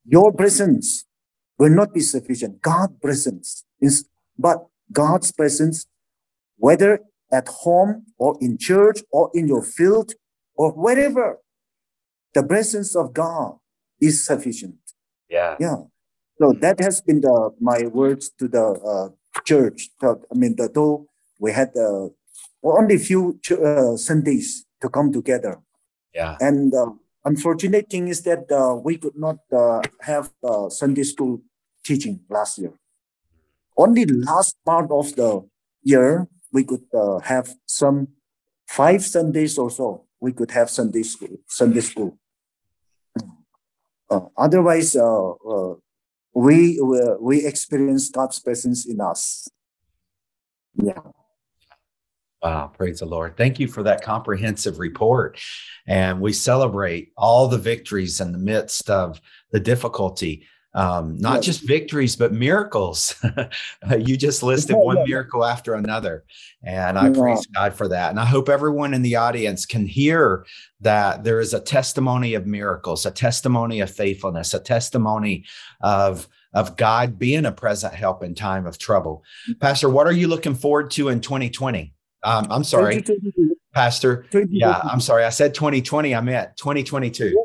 Your 0.04 0.32
presence 0.32 1.04
will 1.58 1.70
not 1.70 1.92
be 1.94 2.00
sufficient. 2.00 2.62
God's 2.62 2.94
presence 3.00 3.64
is, 3.80 4.08
but 4.38 4.66
God's 4.92 5.32
presence, 5.32 5.86
whether 6.56 7.00
at 7.30 7.48
home 7.48 8.06
or 8.18 8.36
in 8.40 8.58
church 8.58 9.00
or 9.10 9.30
in 9.34 9.48
your 9.48 9.62
field 9.62 10.12
or 10.54 10.72
wherever, 10.72 11.38
the 12.34 12.42
presence 12.42 12.94
of 12.96 13.12
God 13.12 13.56
is 14.00 14.24
sufficient. 14.24 14.76
Yeah. 15.28 15.56
Yeah. 15.60 15.76
So 16.40 16.52
that 16.60 16.80
has 16.80 17.00
been 17.00 17.20
the 17.20 17.50
my 17.60 17.86
words 17.86 18.30
to 18.38 18.48
the 18.48 18.64
uh, 18.64 19.08
church. 19.44 19.90
I 20.02 20.14
mean, 20.34 20.56
the, 20.56 20.70
though 20.72 21.08
we 21.38 21.52
had 21.52 21.70
uh, 21.76 22.08
only 22.62 22.98
few 22.98 23.40
uh, 23.50 23.96
Sundays 23.96 24.64
to 24.80 24.88
come 24.88 25.12
together. 25.12 25.58
Yeah. 26.14 26.36
And 26.40 26.74
uh, 26.74 26.92
unfortunate 27.24 27.90
thing 27.90 28.08
is 28.08 28.22
that 28.22 28.50
uh, 28.50 28.74
we 28.76 28.96
could 28.96 29.16
not 29.16 29.38
uh, 29.52 29.82
have 30.00 30.30
uh, 30.42 30.68
Sunday 30.68 31.02
school 31.02 31.42
teaching 31.84 32.20
last 32.28 32.58
year. 32.58 32.72
Only 33.76 34.06
last 34.06 34.56
part 34.64 34.90
of 34.90 35.14
the 35.14 35.46
year 35.82 36.26
we 36.52 36.64
could 36.64 36.84
uh, 36.94 37.18
have 37.20 37.54
some 37.66 38.08
five 38.66 39.04
Sundays 39.04 39.58
or 39.58 39.70
so. 39.70 40.04
We 40.20 40.32
could 40.32 40.50
have 40.50 40.70
Sunday 40.70 41.02
school. 41.02 41.38
Sunday 41.46 41.80
school. 41.80 42.18
Uh, 44.10 44.20
otherwise, 44.36 44.96
uh, 44.96 45.32
we 46.34 46.80
we 47.20 47.46
experience 47.46 48.10
God's 48.10 48.38
presence 48.40 48.86
in 48.86 49.00
us. 49.00 49.48
Yeah. 50.74 51.00
Wow, 52.42 52.68
praise 52.68 53.00
the 53.00 53.06
Lord. 53.06 53.36
Thank 53.36 53.58
you 53.58 53.66
for 53.66 53.82
that 53.82 54.02
comprehensive 54.02 54.78
report. 54.78 55.40
And 55.88 56.20
we 56.20 56.32
celebrate 56.32 57.10
all 57.16 57.48
the 57.48 57.58
victories 57.58 58.20
in 58.20 58.30
the 58.30 58.38
midst 58.38 58.88
of 58.88 59.20
the 59.50 59.58
difficulty. 59.58 60.46
Um, 60.74 61.16
not 61.18 61.36
yes. 61.36 61.44
just 61.44 61.66
victories, 61.66 62.14
but 62.14 62.32
miracles. 62.32 63.14
you 63.98 64.16
just 64.16 64.42
listed 64.42 64.76
one 64.76 65.02
miracle 65.06 65.44
after 65.44 65.74
another. 65.74 66.24
And 66.62 66.98
I 66.98 67.08
yeah. 67.08 67.18
praise 67.18 67.46
God 67.46 67.74
for 67.74 67.88
that. 67.88 68.10
And 68.10 68.20
I 68.20 68.26
hope 68.26 68.48
everyone 68.48 68.94
in 68.94 69.02
the 69.02 69.16
audience 69.16 69.64
can 69.64 69.86
hear 69.86 70.44
that 70.80 71.24
there 71.24 71.40
is 71.40 71.54
a 71.54 71.60
testimony 71.60 72.34
of 72.34 72.46
miracles, 72.46 73.06
a 73.06 73.10
testimony 73.10 73.80
of 73.80 73.90
faithfulness, 73.90 74.54
a 74.54 74.60
testimony 74.60 75.44
of 75.80 76.28
of 76.54 76.76
God 76.76 77.18
being 77.18 77.44
a 77.44 77.52
present 77.52 77.94
help 77.94 78.22
in 78.22 78.34
time 78.34 78.66
of 78.66 78.78
trouble. 78.78 79.22
Pastor, 79.60 79.88
what 79.90 80.06
are 80.06 80.12
you 80.12 80.28
looking 80.28 80.54
forward 80.54 80.90
to 80.92 81.10
in 81.10 81.20
2020? 81.20 81.92
Um, 82.24 82.46
I'm 82.50 82.64
sorry, 82.64 83.04
Pastor. 83.74 84.26
Yeah, 84.48 84.80
I'm 84.82 85.00
sorry. 85.00 85.24
I 85.24 85.28
said 85.28 85.54
2020. 85.54 86.14
I 86.14 86.20
meant 86.20 86.56
2022. 86.56 87.44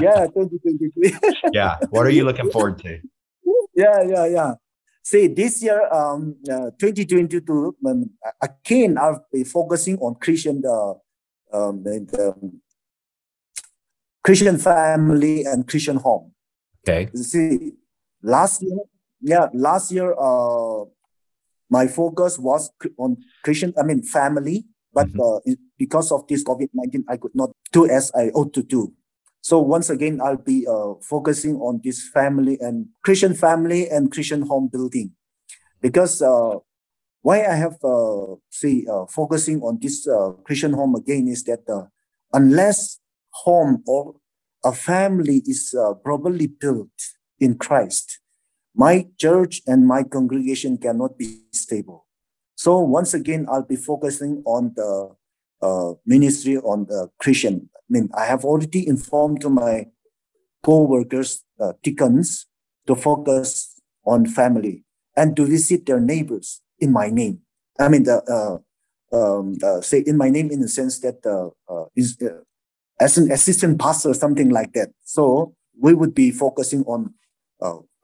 Yeah, 0.00 0.26
2023. 0.26 1.14
yeah. 1.52 1.76
What 1.90 2.06
are 2.06 2.10
you 2.10 2.24
looking 2.24 2.50
forward 2.50 2.78
to? 2.80 3.00
Yeah, 3.74 4.02
yeah, 4.06 4.26
yeah. 4.26 4.54
See, 5.02 5.26
this 5.26 5.62
year, 5.62 5.86
um, 5.92 6.36
uh, 6.50 6.70
2022, 6.78 7.76
um, 7.86 8.10
again, 8.40 8.96
I'll 8.96 9.26
be 9.32 9.44
focusing 9.44 9.98
on 9.98 10.14
Christian, 10.14 10.62
uh, 10.64 10.94
um, 11.52 11.82
the, 11.82 12.34
um, 12.34 12.60
Christian 14.22 14.56
family 14.56 15.44
and 15.44 15.68
Christian 15.68 15.96
home. 15.96 16.32
Okay. 16.88 17.10
See, 17.14 17.72
last 18.22 18.62
year, 18.62 18.78
yeah, 19.20 19.48
last 19.52 19.92
year, 19.92 20.14
uh, 20.18 20.84
my 21.68 21.86
focus 21.86 22.38
was 22.38 22.70
on 22.96 23.18
Christian, 23.42 23.74
I 23.78 23.82
mean, 23.82 24.02
family, 24.02 24.64
but 24.92 25.08
mm-hmm. 25.08 25.52
uh, 25.52 25.54
because 25.78 26.12
of 26.12 26.26
this 26.28 26.44
COVID 26.44 26.68
19, 26.72 27.04
I 27.08 27.16
could 27.16 27.34
not 27.34 27.50
do 27.72 27.88
as 27.88 28.12
I 28.14 28.28
ought 28.28 28.54
to 28.54 28.62
do. 28.62 28.92
So 29.44 29.60
once 29.60 29.90
again, 29.90 30.22
I'll 30.24 30.38
be 30.40 30.66
uh, 30.66 30.94
focusing 31.02 31.56
on 31.56 31.82
this 31.84 32.08
family 32.08 32.56
and 32.62 32.88
Christian 33.04 33.34
family 33.34 33.90
and 33.90 34.10
Christian 34.10 34.40
home 34.40 34.70
building. 34.72 35.12
Because 35.82 36.22
uh, 36.22 36.60
why 37.20 37.44
I 37.44 37.54
have, 37.54 37.76
uh, 37.84 38.36
see, 38.48 38.86
uh, 38.90 39.04
focusing 39.04 39.60
on 39.60 39.80
this 39.82 40.08
uh, 40.08 40.30
Christian 40.46 40.72
home 40.72 40.94
again 40.94 41.28
is 41.28 41.44
that 41.44 41.60
uh, 41.68 41.88
unless 42.32 43.00
home 43.44 43.84
or 43.86 44.14
a 44.64 44.72
family 44.72 45.42
is 45.44 45.76
properly 46.02 46.46
built 46.46 46.96
in 47.38 47.58
Christ, 47.58 48.20
my 48.74 49.08
church 49.18 49.60
and 49.66 49.86
my 49.86 50.04
congregation 50.04 50.78
cannot 50.78 51.18
be 51.18 51.42
stable. 51.52 52.06
So 52.56 52.78
once 52.78 53.12
again, 53.12 53.44
I'll 53.52 53.66
be 53.66 53.76
focusing 53.76 54.42
on 54.46 54.72
the 54.74 55.14
uh, 55.64 55.94
ministry 56.04 56.56
on 56.58 56.86
the 56.86 57.08
Christian. 57.18 57.70
I 57.76 57.88
mean, 57.88 58.08
I 58.16 58.24
have 58.26 58.44
already 58.44 58.86
informed 58.86 59.44
my 59.48 59.86
co-workers, 60.62 61.44
uh, 61.60 61.72
deacons, 61.82 62.46
to 62.86 62.94
focus 62.94 63.80
on 64.04 64.26
family 64.26 64.84
and 65.16 65.36
to 65.36 65.46
visit 65.46 65.86
their 65.86 66.00
neighbors 66.00 66.60
in 66.78 66.92
my 66.92 67.08
name. 67.08 67.40
I 67.78 67.88
mean, 67.88 68.04
the 68.04 68.20
uh, 68.36 68.56
um, 69.16 69.56
uh, 69.62 69.80
say 69.80 70.02
in 70.06 70.16
my 70.16 70.28
name 70.28 70.50
in 70.50 70.60
the 70.60 70.68
sense 70.68 71.00
that 71.00 71.24
uh, 71.24 71.84
is 71.96 72.18
as 73.00 73.16
an 73.18 73.30
assistant 73.32 73.80
pastor, 73.80 74.12
something 74.14 74.50
like 74.50 74.72
that. 74.74 74.90
So 75.04 75.54
we 75.80 75.94
would 75.94 76.14
be 76.14 76.30
focusing 76.30 76.82
on 76.84 77.14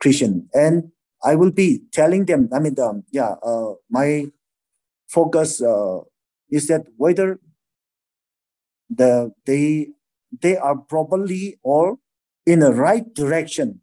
Christian, 0.00 0.49
and 0.55 0.90
I 1.23 1.35
will 1.37 1.50
be 1.50 1.83
telling 1.93 2.25
them. 2.25 2.49
I 2.52 2.59
mean, 2.59 2.79
um, 2.81 3.05
yeah, 3.12 3.37
uh, 3.43 3.75
my 3.90 4.26
focus 5.09 5.61
uh, 5.61 6.00
is 6.50 6.67
that 6.69 6.87
whether 6.97 7.38
the 8.90 9.32
they 9.47 9.88
they 10.42 10.56
are 10.56 10.76
probably 10.76 11.59
or 11.62 11.99
in 12.47 12.61
the 12.61 12.73
right 12.73 13.14
direction, 13.14 13.80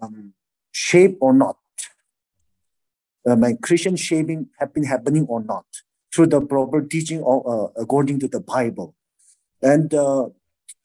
um, 0.00 0.32
shape 0.72 1.18
or 1.20 1.32
not. 1.32 1.56
Uh, 3.26 3.36
my 3.36 3.52
Christian 3.60 3.96
shaping 3.96 4.48
have 4.58 4.72
been 4.72 4.84
happening 4.84 5.26
or 5.26 5.42
not 5.44 5.66
through 6.14 6.26
the 6.26 6.40
proper 6.40 6.80
teaching 6.82 7.20
or 7.20 7.38
uh, 7.46 7.80
according 7.80 8.18
to 8.20 8.28
the 8.28 8.40
Bible. 8.40 8.94
And 9.62 9.92
uh, 9.92 10.30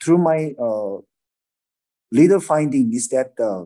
through 0.04 0.18
my 0.18 0.54
uh, 0.60 1.02
finding 2.40 2.94
is 2.94 3.08
that 3.10 3.40
uh, 3.40 3.66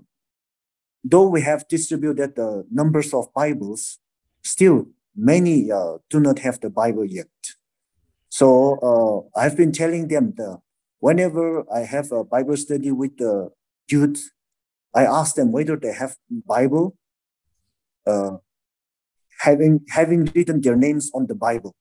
though 1.03 1.27
we 1.27 1.41
have 1.41 1.68
distributed 1.68 2.36
the 2.36 2.65
numbers 2.72 3.13
of 3.13 3.34
Bibles, 3.34 3.98
still 4.44 4.88
many 5.15 5.72
uh, 5.72 5.98
do 6.10 6.20
not 6.20 6.39
have 6.39 6.60
the 6.60 6.70
Bible 6.70 7.06
yet. 7.06 7.27
So 8.29 9.29
uh, 9.36 9.39
I've 9.39 9.57
been 9.57 9.71
telling 9.71 10.07
them 10.07 10.33
that 10.38 10.59
whenever 11.00 11.65
I 11.74 11.81
have 11.81 12.12
a 12.12 12.24
Bible 12.24 12.57
study 12.57 12.91
with 12.91 13.17
the 13.17 13.50
youth, 13.89 14.31
I 14.93 15.05
ask 15.05 15.36
them 15.36 15.51
whether 15.51 15.75
they 15.75 15.93
have 15.93 16.15
Bible, 16.29 16.95
uh, 18.07 18.38
having 19.39 19.81
having 19.89 20.25
written 20.36 20.62
their 20.62 20.75
names 20.75 21.12
on 21.13 21.27
the 21.27 21.36
Bible, 21.36 21.75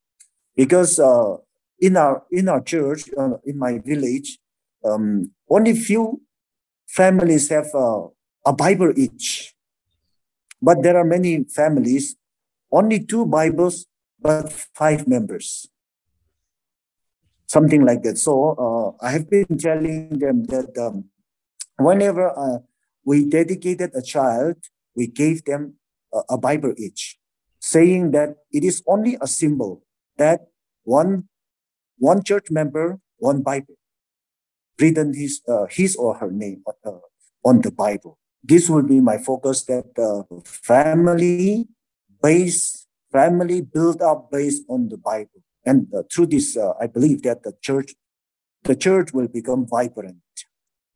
because 0.56 0.98
uh, 0.98 1.36
in 1.80 1.96
our 1.96 2.24
in 2.30 2.48
our 2.48 2.60
church 2.60 3.08
uh, 3.16 3.36
in 3.44 3.58
my 3.58 3.78
village, 3.78 4.38
um, 4.84 5.32
only 5.48 5.74
few 5.74 6.20
families 6.86 7.48
have 7.48 7.68
uh, 7.74 8.08
a 8.44 8.52
Bible 8.52 8.92
each, 8.96 9.54
but 10.60 10.82
there 10.82 10.96
are 10.96 11.04
many 11.04 11.44
families 11.44 12.16
only 12.70 13.00
two 13.00 13.24
Bibles 13.24 13.86
but 14.20 14.52
five 14.74 15.06
members, 15.06 15.68
something 17.48 17.84
like 17.84 18.02
that. 18.04 18.18
So 18.18 18.54
uh, 18.54 19.04
I 19.04 19.10
have 19.10 19.28
been 19.28 19.58
telling 19.58 20.18
them 20.18 20.44
that 20.46 20.76
um, 20.78 21.10
whenever 21.78 22.30
uh, 22.30 22.58
we 23.04 23.24
dedicated 23.24 23.90
a 23.94 24.02
child, 24.02 24.56
we 24.94 25.08
gave 25.08 25.44
them 25.44 25.74
a, 26.12 26.36
a 26.36 26.38
Bible 26.38 26.74
each 26.78 27.18
saying 27.60 28.12
that 28.12 28.36
it 28.52 28.62
is 28.62 28.82
only 28.86 29.18
a 29.20 29.26
symbol 29.26 29.82
that 30.16 30.46
one 30.84 31.28
one 31.98 32.22
church 32.22 32.50
member, 32.50 33.00
one 33.18 33.42
Bible, 33.42 33.74
written 34.78 35.14
his 35.14 35.42
uh, 35.48 35.66
his 35.70 35.96
or 35.96 36.14
her 36.16 36.30
name 36.30 36.62
uh, 36.84 37.02
on 37.44 37.60
the 37.60 37.70
Bible. 37.70 38.18
This 38.42 38.70
will 38.70 38.86
be 38.86 39.00
my 39.00 39.18
focus. 39.18 39.64
That 39.64 39.94
the 39.94 40.24
family 40.44 41.66
base, 42.22 42.86
family 43.10 43.60
built 43.62 44.00
up 44.00 44.30
based 44.30 44.62
on 44.68 44.88
the 44.88 44.98
Bible, 44.98 45.42
and 45.68 45.86
uh, 45.94 46.02
through 46.12 46.26
this, 46.26 46.56
uh, 46.56 46.72
I 46.80 46.86
believe 46.86 47.22
that 47.22 47.42
the 47.42 47.52
church, 47.60 47.94
the 48.64 48.76
church 48.76 49.12
will 49.12 49.28
become 49.28 49.66
vibrant. 49.66 50.16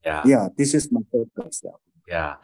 Yeah, 0.05 0.23
yeah. 0.25 0.49
This 0.57 0.75
is 0.75 0.91
my 0.91 1.03
focus. 1.13 1.63
Yeah. 1.65 1.71
Yeah. 2.09 2.35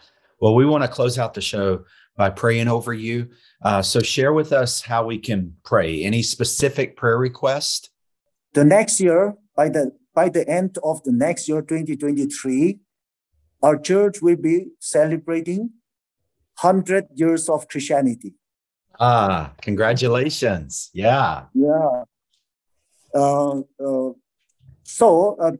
Well, 0.41 0.55
we 0.55 0.65
want 0.65 0.85
to 0.85 0.89
close 0.89 1.19
out 1.19 1.35
the 1.35 1.41
show 1.41 1.85
by 2.17 2.31
praying 2.31 2.69
over 2.69 2.93
you. 2.93 3.31
Uh, 3.63 3.83
so 3.83 4.01
share 4.01 4.33
with 4.33 4.53
us 4.53 4.83
how 4.83 5.05
we 5.05 5.19
can 5.19 5.57
pray. 5.65 6.05
Any 6.05 6.23
specific 6.23 6.97
prayer 6.97 7.19
request? 7.19 7.91
The 8.55 8.65
next 8.65 9.01
year, 9.01 9.35
by 9.57 9.69
the 9.69 9.93
by 10.15 10.29
the 10.29 10.49
end 10.49 10.79
of 10.83 11.03
the 11.05 11.13
next 11.13 11.49
year, 11.49 11.63
2023, 11.63 12.81
our 13.63 13.79
church 13.79 14.21
will 14.21 14.37
be 14.37 14.67
celebrating 14.81 15.71
100 16.61 17.07
years 17.15 17.49
of 17.49 17.69
Christianity. 17.69 18.35
Ah, 18.99 19.53
congratulations. 19.63 20.91
Yeah. 20.93 21.45
Yeah. 21.55 22.03
Uh, 23.15 23.61
uh, 23.85 24.11
so 24.83 25.37
uh, 25.41 25.53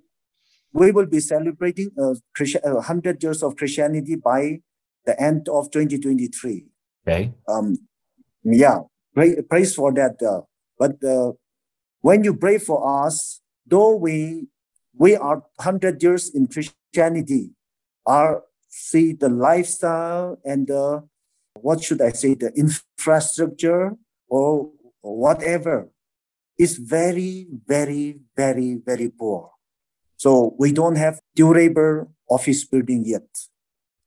we 0.73 0.91
will 0.93 1.07
be 1.07 1.21
celebrating 1.21 1.91
uh, 1.99 2.15
100 2.37 3.23
years 3.23 3.43
of 3.43 3.57
Christianity 3.57 4.17
by 4.17 4.61
the 5.07 5.21
end 5.21 5.49
of 5.49 5.71
2023. 5.71 6.67
Okay. 7.07 7.33
Um, 7.49 7.79
yeah, 8.45 8.81
pray, 9.15 9.41
praise 9.43 9.75
for 9.75 9.93
that. 9.95 10.23
Uh, 10.23 10.43
but 10.79 11.03
uh, 11.03 11.33
when 12.01 12.25
you 12.25 12.35
pray 12.35 12.59
for 12.59 13.07
us, 13.07 13.41
though 13.67 13.97
we 13.97 14.47
we 14.97 15.15
are 15.15 15.43
100 15.57 16.03
years 16.03 16.35
in 16.35 16.49
Christianity, 16.49 17.51
our 18.07 18.43
see 18.69 19.13
the 19.13 19.29
lifestyle 19.29 20.39
and 20.45 20.67
the 20.67 21.03
what 21.55 21.83
should 21.83 22.01
I 22.01 22.11
say 22.11 22.35
the 22.35 22.53
infrastructure 22.55 23.97
or, 24.29 24.71
or 25.03 25.17
whatever 25.17 25.89
is 26.59 26.77
very 26.77 27.47
very 27.67 28.21
very 28.37 28.81
very 28.85 29.09
poor. 29.09 29.51
So 30.17 30.57
we 30.59 30.73
don't 30.73 30.97
have 30.97 31.21
durable 31.35 32.13
office 32.29 32.65
building 32.65 33.05
yet. 33.07 33.29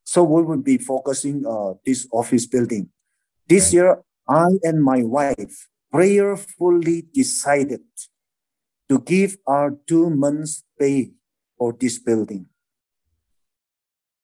So 0.04 0.22
we 0.22 0.42
will 0.42 0.60
be 0.60 0.76
focusing 0.76 1.46
uh, 1.46 1.74
this 1.86 2.06
office 2.12 2.46
building. 2.46 2.90
This 3.48 3.72
year, 3.72 4.02
I 4.28 4.60
and 4.62 4.84
my 4.84 5.02
wife 5.02 5.68
prayerfully 5.90 7.08
decided 7.12 7.80
to 8.88 9.00
give 9.00 9.36
our 9.46 9.76
two 9.86 10.10
months 10.10 10.64
pay 10.78 11.12
for 11.56 11.72
this 11.72 11.98
building. 11.98 12.46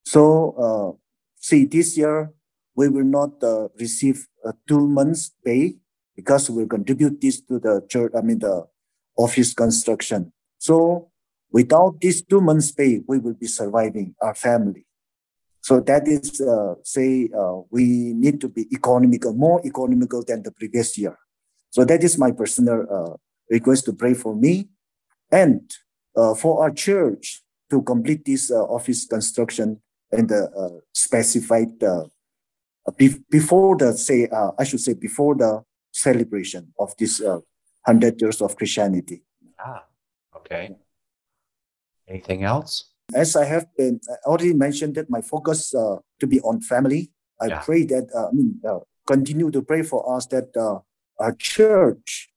So, 0.04 0.24
uh, 0.56 0.90
see, 1.36 1.64
this 1.64 1.96
year 1.96 2.32
we 2.74 2.88
will 2.88 3.04
not 3.04 3.42
uh, 3.42 3.68
receive 3.78 4.26
a 4.44 4.52
two 4.66 4.86
months 4.86 5.32
pay 5.44 5.76
because 6.18 6.50
we'll 6.50 6.66
contribute 6.66 7.20
this 7.20 7.40
to 7.40 7.60
the 7.60 7.80
church, 7.88 8.10
I 8.18 8.22
mean, 8.22 8.40
the 8.40 8.66
office 9.16 9.54
construction. 9.54 10.32
So, 10.58 11.12
without 11.52 12.00
this 12.00 12.22
two 12.22 12.40
months 12.40 12.72
pay, 12.72 13.02
we 13.06 13.20
will 13.20 13.34
be 13.34 13.46
surviving 13.46 14.16
our 14.20 14.34
family. 14.34 14.84
So 15.60 15.78
that 15.80 16.08
is, 16.08 16.40
uh, 16.40 16.74
say, 16.82 17.28
uh, 17.38 17.60
we 17.70 17.84
need 18.14 18.40
to 18.40 18.48
be 18.48 18.66
economical, 18.72 19.32
more 19.32 19.60
economical 19.64 20.24
than 20.24 20.42
the 20.42 20.50
previous 20.50 20.98
year. 20.98 21.16
So 21.70 21.84
that 21.84 22.02
is 22.02 22.18
my 22.18 22.32
personal 22.32 22.86
uh, 22.90 23.16
request 23.48 23.84
to 23.84 23.92
pray 23.92 24.14
for 24.14 24.34
me 24.34 24.70
and 25.30 25.60
uh, 26.16 26.34
for 26.34 26.62
our 26.62 26.72
church 26.72 27.42
to 27.70 27.82
complete 27.82 28.24
this 28.24 28.50
uh, 28.50 28.64
office 28.64 29.06
construction 29.06 29.80
and 30.10 30.28
the 30.28 30.50
uh, 30.50 30.80
specified 30.92 31.78
be- 32.96 33.22
before 33.30 33.76
the 33.76 33.92
say 33.92 34.28
I 34.58 34.64
should 34.64 34.80
say 34.80 34.94
before 34.94 35.34
the 35.36 35.62
celebration 35.92 36.72
of 36.78 36.94
this 36.98 37.22
hundred 37.86 38.20
years 38.20 38.42
of 38.42 38.56
Christianity. 38.56 39.24
Ah, 39.58 39.84
okay. 40.36 40.76
Anything 42.08 42.44
else? 42.44 42.92
As 43.14 43.36
I 43.36 43.44
have 43.44 43.66
been 43.76 44.00
already 44.26 44.52
mentioned 44.52 44.94
that 44.96 45.08
my 45.08 45.20
focus 45.20 45.74
uh, 45.74 45.96
to 46.20 46.26
be 46.26 46.40
on 46.40 46.60
family. 46.60 47.10
I 47.40 47.46
yeah. 47.46 47.60
pray 47.60 47.84
that 47.84 48.10
uh, 48.14 48.28
I 48.28 48.32
mean 48.32 48.60
uh, 48.68 48.80
continue 49.06 49.50
to 49.50 49.62
pray 49.62 49.82
for 49.82 50.04
us 50.16 50.26
that 50.26 50.50
uh, 50.56 50.80
our 51.22 51.32
church 51.38 52.28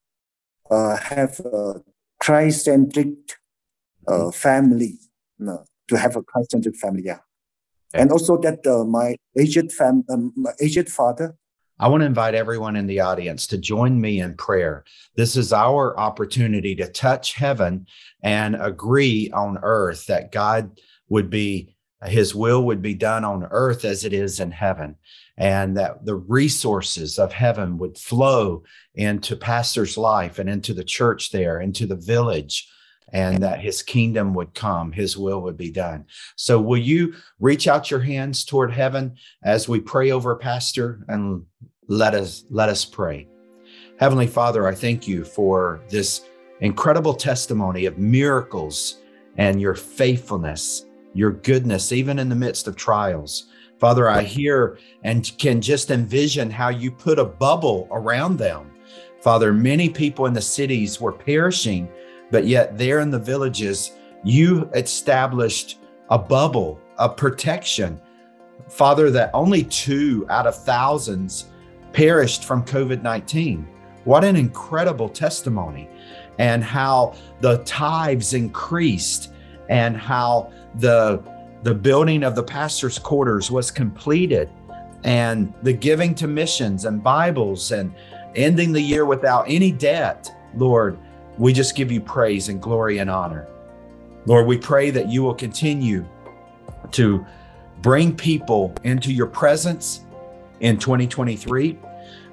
uh, 0.69 0.95
have 0.95 1.39
a 1.41 1.81
Christ-centric 2.19 3.09
uh, 4.07 4.11
mm-hmm. 4.11 4.29
family 4.29 4.99
to 5.89 5.97
have 5.97 6.15
a 6.15 6.23
Christ-centric 6.23 6.77
family. 6.77 7.03
Yeah. 7.03 7.19
yeah. 7.93 8.01
And 8.01 8.11
also 8.11 8.37
that 8.45 8.63
my 8.87 9.17
aged 9.37 9.73
fam, 9.73 10.05
um, 10.07 10.31
my 10.35 10.53
aged 10.61 10.89
father 10.89 11.35
I 11.81 11.87
want 11.87 12.01
to 12.01 12.05
invite 12.05 12.35
everyone 12.35 12.75
in 12.75 12.85
the 12.85 12.99
audience 12.99 13.47
to 13.47 13.57
join 13.57 13.99
me 13.99 14.21
in 14.21 14.35
prayer. 14.35 14.83
This 15.15 15.35
is 15.35 15.51
our 15.51 15.99
opportunity 15.99 16.75
to 16.75 16.87
touch 16.87 17.33
heaven 17.33 17.87
and 18.21 18.55
agree 18.55 19.31
on 19.33 19.57
earth 19.63 20.05
that 20.05 20.31
God 20.31 20.79
would 21.09 21.31
be, 21.31 21.75
his 22.05 22.35
will 22.35 22.63
would 22.65 22.83
be 22.83 22.93
done 22.93 23.25
on 23.25 23.47
earth 23.49 23.83
as 23.83 24.05
it 24.05 24.13
is 24.13 24.39
in 24.39 24.51
heaven, 24.51 24.95
and 25.37 25.75
that 25.75 26.05
the 26.05 26.17
resources 26.17 27.17
of 27.17 27.33
heaven 27.33 27.79
would 27.79 27.97
flow 27.97 28.61
into 28.93 29.35
pastor's 29.35 29.97
life 29.97 30.37
and 30.37 30.47
into 30.47 30.75
the 30.75 30.83
church 30.83 31.31
there, 31.31 31.59
into 31.59 31.87
the 31.87 31.95
village 31.95 32.69
and 33.13 33.43
that 33.43 33.59
his 33.59 33.81
kingdom 33.81 34.33
would 34.33 34.53
come, 34.53 34.91
his 34.91 35.17
will 35.17 35.41
would 35.41 35.57
be 35.57 35.71
done. 35.71 36.05
So, 36.35 36.59
will 36.61 36.77
you 36.77 37.15
reach 37.39 37.67
out 37.67 37.91
your 37.91 37.99
hands 37.99 38.45
toward 38.45 38.71
heaven 38.71 39.15
as 39.43 39.67
we 39.67 39.79
pray 39.79 40.11
over 40.11 40.35
Pastor 40.35 41.03
and 41.07 41.45
let 41.91 42.15
us 42.15 42.45
let 42.49 42.69
us 42.69 42.85
pray. 42.85 43.27
Heavenly 43.99 44.27
Father, 44.27 44.65
I 44.65 44.73
thank 44.73 45.07
you 45.07 45.25
for 45.25 45.81
this 45.89 46.25
incredible 46.61 47.13
testimony 47.13 47.85
of 47.85 47.97
miracles 47.97 49.01
and 49.37 49.59
your 49.59 49.75
faithfulness, 49.75 50.85
your 51.13 51.31
goodness, 51.31 51.91
even 51.91 52.17
in 52.17 52.29
the 52.29 52.35
midst 52.35 52.67
of 52.67 52.77
trials. 52.77 53.49
Father, 53.77 54.07
I 54.07 54.21
hear 54.21 54.77
and 55.03 55.29
can 55.37 55.59
just 55.59 55.91
envision 55.91 56.49
how 56.49 56.69
you 56.69 56.91
put 56.91 57.19
a 57.19 57.25
bubble 57.25 57.87
around 57.91 58.37
them. 58.37 58.71
Father, 59.21 59.51
many 59.51 59.89
people 59.89 60.27
in 60.27 60.33
the 60.33 60.41
cities 60.41 61.01
were 61.01 61.11
perishing 61.11 61.89
but 62.31 62.45
yet, 62.47 62.77
there 62.77 62.99
in 63.01 63.11
the 63.11 63.19
villages, 63.19 63.91
you 64.23 64.69
established 64.73 65.79
a 66.09 66.17
bubble 66.17 66.79
a 67.01 67.09
protection. 67.09 67.99
Father, 68.69 69.09
that 69.09 69.31
only 69.33 69.63
two 69.65 70.25
out 70.29 70.47
of 70.47 70.55
thousands 70.55 71.47
perished 71.93 72.45
from 72.45 72.63
COVID 72.63 73.01
19. 73.01 73.67
What 74.05 74.23
an 74.23 74.35
incredible 74.35 75.09
testimony, 75.09 75.89
and 76.37 76.63
how 76.63 77.15
the 77.41 77.57
tithes 77.65 78.33
increased, 78.33 79.33
and 79.69 79.97
how 79.97 80.53
the 80.75 81.21
the 81.63 81.73
building 81.73 82.23
of 82.23 82.35
the 82.35 82.43
pastor's 82.43 82.97
quarters 82.97 83.51
was 83.51 83.71
completed, 83.71 84.49
and 85.03 85.53
the 85.63 85.73
giving 85.73 86.15
to 86.15 86.27
missions 86.27 86.85
and 86.85 87.03
Bibles, 87.03 87.71
and 87.71 87.93
ending 88.35 88.71
the 88.71 88.81
year 88.81 89.05
without 89.05 89.45
any 89.47 89.71
debt, 89.71 90.29
Lord. 90.55 90.97
We 91.41 91.53
just 91.53 91.75
give 91.75 91.91
you 91.91 91.99
praise 91.99 92.49
and 92.49 92.61
glory 92.61 92.99
and 92.99 93.09
honor. 93.09 93.47
Lord, 94.27 94.45
we 94.45 94.59
pray 94.59 94.91
that 94.91 95.09
you 95.09 95.23
will 95.23 95.33
continue 95.33 96.05
to 96.91 97.25
bring 97.81 98.15
people 98.15 98.75
into 98.83 99.11
your 99.11 99.25
presence 99.25 100.01
in 100.59 100.77
2023. 100.77 101.79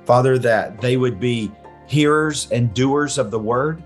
Father, 0.05 0.39
that 0.41 0.83
they 0.83 0.99
would 0.99 1.19
be 1.19 1.51
hearers 1.87 2.51
and 2.51 2.75
doers 2.75 3.17
of 3.17 3.31
the 3.31 3.39
word, 3.39 3.83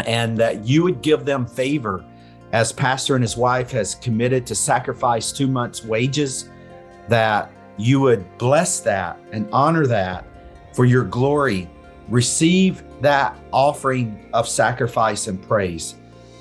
and 0.00 0.36
that 0.36 0.62
you 0.62 0.82
would 0.82 1.00
give 1.00 1.24
them 1.24 1.46
favor 1.46 2.04
as 2.52 2.70
pastor 2.70 3.14
and 3.14 3.24
his 3.24 3.38
wife 3.38 3.70
has 3.70 3.94
committed 3.94 4.46
to 4.48 4.54
sacrifice 4.54 5.32
two 5.32 5.46
months' 5.46 5.82
wages, 5.82 6.50
that 7.08 7.50
you 7.78 7.98
would 8.00 8.26
bless 8.36 8.80
that 8.80 9.18
and 9.32 9.48
honor 9.54 9.86
that 9.86 10.26
for 10.74 10.84
your 10.84 11.04
glory. 11.04 11.70
Receive 12.08 12.82
that 13.00 13.36
offering 13.52 14.28
of 14.32 14.48
sacrifice 14.48 15.26
and 15.26 15.42
praise. 15.42 15.96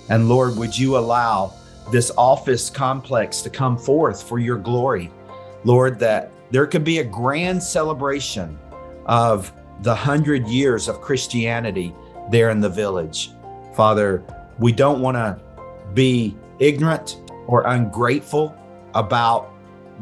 And 0.09 0.29
Lord, 0.29 0.55
would 0.57 0.77
you 0.77 0.97
allow 0.97 1.53
this 1.91 2.11
office 2.17 2.69
complex 2.69 3.41
to 3.41 3.49
come 3.49 3.77
forth 3.77 4.23
for 4.23 4.39
your 4.39 4.57
glory? 4.57 5.11
Lord, 5.63 5.99
that 5.99 6.31
there 6.51 6.65
could 6.65 6.83
be 6.83 6.99
a 6.99 7.03
grand 7.03 7.61
celebration 7.61 8.57
of 9.05 9.51
the 9.81 9.93
hundred 9.93 10.47
years 10.47 10.87
of 10.87 11.01
Christianity 11.01 11.93
there 12.31 12.49
in 12.49 12.59
the 12.59 12.69
village. 12.69 13.31
Father, 13.75 14.23
we 14.59 14.71
don't 14.71 15.01
want 15.01 15.15
to 15.15 15.39
be 15.93 16.35
ignorant 16.59 17.21
or 17.47 17.63
ungrateful 17.67 18.55
about 18.95 19.51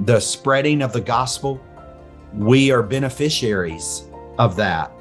the 0.06 0.20
spreading 0.20 0.82
of 0.82 0.94
the 0.94 1.02
gospel. 1.02 1.60
We 2.34 2.72
are 2.72 2.84
beneficiaries 2.84 4.10
of 4.38 4.56
that. 4.56 4.92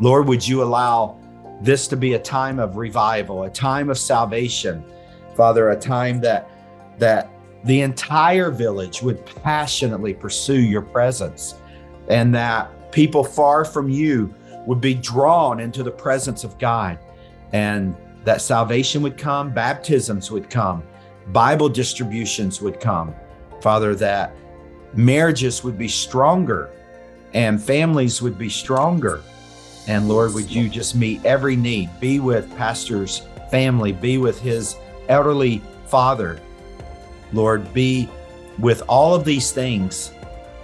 Lord, 0.00 0.28
would 0.28 0.46
you 0.46 0.62
allow 0.62 1.18
this 1.60 1.88
to 1.88 1.96
be 1.96 2.14
a 2.14 2.18
time 2.18 2.58
of 2.58 2.76
revival, 2.76 3.44
a 3.44 3.50
time 3.50 3.90
of 3.90 3.98
salvation, 3.98 4.84
Father, 5.36 5.70
a 5.70 5.76
time 5.76 6.20
that 6.20 6.50
that 6.98 7.30
the 7.64 7.80
entire 7.80 8.50
village 8.50 9.02
would 9.02 9.24
passionately 9.42 10.14
pursue 10.14 10.60
your 10.60 10.82
presence 10.82 11.56
and 12.08 12.34
that 12.34 12.92
people 12.92 13.22
far 13.22 13.64
from 13.64 13.88
you 13.88 14.34
would 14.66 14.80
be 14.80 14.94
drawn 14.94 15.60
into 15.60 15.82
the 15.82 15.90
presence 15.90 16.44
of 16.44 16.58
God 16.58 16.98
and 17.52 17.96
that 18.24 18.42
salvation 18.42 19.02
would 19.02 19.16
come, 19.16 19.52
baptisms 19.52 20.30
would 20.30 20.50
come, 20.50 20.82
Bible 21.28 21.68
distributions 21.68 22.60
would 22.60 22.80
come. 22.80 23.14
Father, 23.60 23.94
that 23.96 24.34
marriages 24.94 25.64
would 25.64 25.78
be 25.78 25.88
stronger 25.88 26.70
and 27.34 27.62
families 27.62 28.22
would 28.22 28.38
be 28.38 28.48
stronger 28.48 29.22
and 29.88 30.06
Lord, 30.06 30.34
would 30.34 30.50
you 30.50 30.68
just 30.68 30.94
meet 30.94 31.24
every 31.24 31.56
need? 31.56 31.88
Be 31.98 32.20
with 32.20 32.54
Pastor's 32.56 33.22
family, 33.50 33.90
be 33.90 34.18
with 34.18 34.38
his 34.38 34.76
elderly 35.08 35.62
father. 35.86 36.38
Lord, 37.32 37.72
be 37.72 38.08
with 38.58 38.82
all 38.86 39.14
of 39.14 39.24
these 39.24 39.50
things 39.50 40.12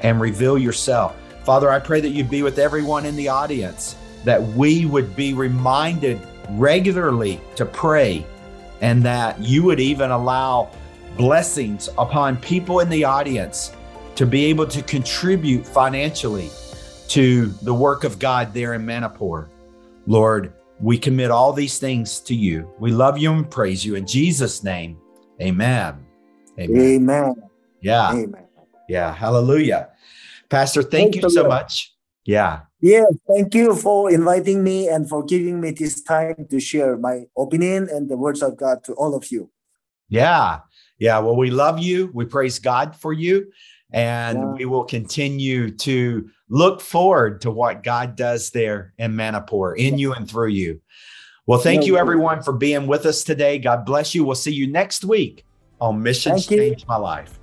and 0.02 0.20
reveal 0.20 0.58
yourself. 0.58 1.16
Father, 1.42 1.70
I 1.70 1.78
pray 1.78 2.02
that 2.02 2.10
you'd 2.10 2.30
be 2.30 2.42
with 2.42 2.58
everyone 2.58 3.06
in 3.06 3.16
the 3.16 3.28
audience, 3.28 3.96
that 4.24 4.42
we 4.42 4.84
would 4.84 5.16
be 5.16 5.32
reminded 5.32 6.20
regularly 6.50 7.40
to 7.56 7.64
pray, 7.64 8.26
and 8.82 9.02
that 9.04 9.40
you 9.40 9.62
would 9.62 9.80
even 9.80 10.10
allow 10.10 10.70
blessings 11.16 11.88
upon 11.96 12.36
people 12.36 12.80
in 12.80 12.90
the 12.90 13.04
audience 13.04 13.72
to 14.16 14.26
be 14.26 14.44
able 14.46 14.66
to 14.66 14.82
contribute 14.82 15.66
financially 15.66 16.50
to 17.08 17.46
the 17.62 17.74
work 17.74 18.04
of 18.04 18.18
God 18.18 18.52
there 18.54 18.74
in 18.74 18.84
Manipur. 18.84 19.50
Lord, 20.06 20.52
we 20.80 20.98
commit 20.98 21.30
all 21.30 21.52
these 21.52 21.78
things 21.78 22.20
to 22.20 22.34
you. 22.34 22.70
We 22.78 22.90
love 22.92 23.18
you 23.18 23.32
and 23.32 23.50
praise 23.50 23.84
you 23.84 23.94
in 23.94 24.06
Jesus' 24.06 24.62
name. 24.62 24.98
Amen. 25.40 26.04
Amen. 26.58 26.80
Amen. 26.80 27.34
Yeah. 27.80 28.12
Amen. 28.12 28.46
Yeah. 28.88 29.14
Hallelujah. 29.14 29.90
Pastor, 30.48 30.82
thank, 30.82 31.16
you 31.16 31.28
so 31.30 31.48
much. 31.48 31.94
Yeah. 32.24 32.60
Yeah. 32.80 33.04
Thank 33.28 33.54
you 33.54 33.74
for 33.74 34.10
inviting 34.10 34.62
me 34.62 34.88
and 34.88 35.08
for 35.08 35.24
giving 35.24 35.60
me 35.60 35.70
this 35.72 36.02
time 36.02 36.46
to 36.50 36.60
share 36.60 36.96
my 36.96 37.24
opinion 37.36 37.88
and 37.90 38.08
the 38.08 38.16
words 38.16 38.42
of 38.42 38.56
God 38.56 38.84
to 38.84 38.92
all 38.94 39.14
of 39.14 39.30
you. 39.30 39.50
Yeah. 40.08 40.60
Yeah. 40.98 41.18
Well, 41.18 41.36
we 41.36 41.50
love 41.50 41.78
you. 41.78 42.10
We 42.14 42.24
praise 42.24 42.58
God 42.58 42.94
for 42.94 43.12
you. 43.12 43.50
And 43.92 44.38
yeah. 44.38 44.52
we 44.52 44.64
will 44.64 44.84
continue 44.84 45.70
to 45.70 46.28
look 46.54 46.80
forward 46.80 47.40
to 47.40 47.50
what 47.50 47.82
God 47.82 48.14
does 48.14 48.50
there 48.50 48.94
in 48.98 49.16
Manipur, 49.16 49.74
in 49.74 49.98
you 49.98 50.12
and 50.12 50.30
through 50.30 50.50
you. 50.50 50.80
Well, 51.46 51.58
thank 51.58 51.84
you 51.84 51.98
everyone 51.98 52.44
for 52.44 52.52
being 52.52 52.86
with 52.86 53.06
us 53.06 53.24
today. 53.24 53.58
God 53.58 53.84
bless 53.84 54.14
you. 54.14 54.24
We'll 54.24 54.36
see 54.36 54.52
you 54.54 54.68
next 54.68 55.04
week 55.04 55.44
on 55.80 56.00
Mission 56.00 56.38
Change 56.38 56.86
My 56.86 56.94
Life. 56.94 57.40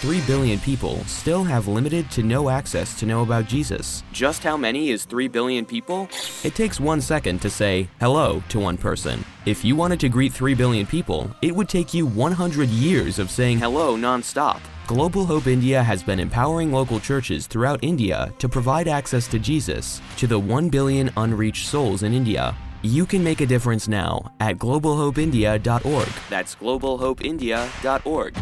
3 0.00 0.22
billion 0.22 0.58
people 0.58 1.04
still 1.04 1.44
have 1.44 1.68
limited 1.68 2.10
to 2.10 2.22
no 2.22 2.48
access 2.48 2.98
to 2.98 3.04
know 3.04 3.20
about 3.20 3.44
Jesus. 3.44 4.02
Just 4.12 4.42
how 4.42 4.56
many 4.56 4.88
is 4.88 5.04
3 5.04 5.28
billion 5.28 5.66
people? 5.66 6.08
It 6.42 6.54
takes 6.54 6.80
one 6.80 7.02
second 7.02 7.42
to 7.42 7.50
say 7.50 7.86
hello 8.00 8.42
to 8.48 8.58
one 8.58 8.78
person. 8.78 9.22
If 9.44 9.62
you 9.62 9.76
wanted 9.76 10.00
to 10.00 10.08
greet 10.08 10.32
3 10.32 10.54
billion 10.54 10.86
people, 10.86 11.30
it 11.42 11.54
would 11.54 11.68
take 11.68 11.92
you 11.92 12.06
100 12.06 12.70
years 12.70 13.18
of 13.18 13.30
saying 13.30 13.58
hello 13.58 13.94
nonstop. 13.94 14.60
Global 14.86 15.26
Hope 15.26 15.46
India 15.46 15.82
has 15.82 16.02
been 16.02 16.18
empowering 16.18 16.72
local 16.72 16.98
churches 16.98 17.46
throughout 17.46 17.84
India 17.84 18.32
to 18.38 18.48
provide 18.48 18.88
access 18.88 19.28
to 19.28 19.38
Jesus 19.38 20.00
to 20.16 20.26
the 20.26 20.38
1 20.38 20.70
billion 20.70 21.10
unreached 21.18 21.66
souls 21.66 22.04
in 22.04 22.14
India. 22.14 22.56
You 22.80 23.04
can 23.04 23.22
make 23.22 23.42
a 23.42 23.46
difference 23.46 23.86
now 23.86 24.32
at 24.40 24.56
globalhopeindia.org. 24.56 26.08
That's 26.30 26.54
globalhopeindia.org. 26.54 28.36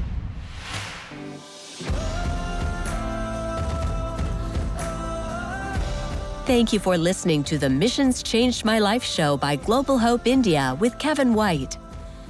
Thank 6.46 6.72
you 6.72 6.80
for 6.80 6.96
listening 6.96 7.44
to 7.44 7.58
the 7.58 7.68
Missions 7.68 8.22
Changed 8.22 8.64
My 8.64 8.78
Life 8.78 9.04
show 9.04 9.36
by 9.36 9.56
Global 9.56 9.98
Hope 9.98 10.26
India 10.26 10.76
with 10.80 10.98
Kevin 10.98 11.34
White. 11.34 11.76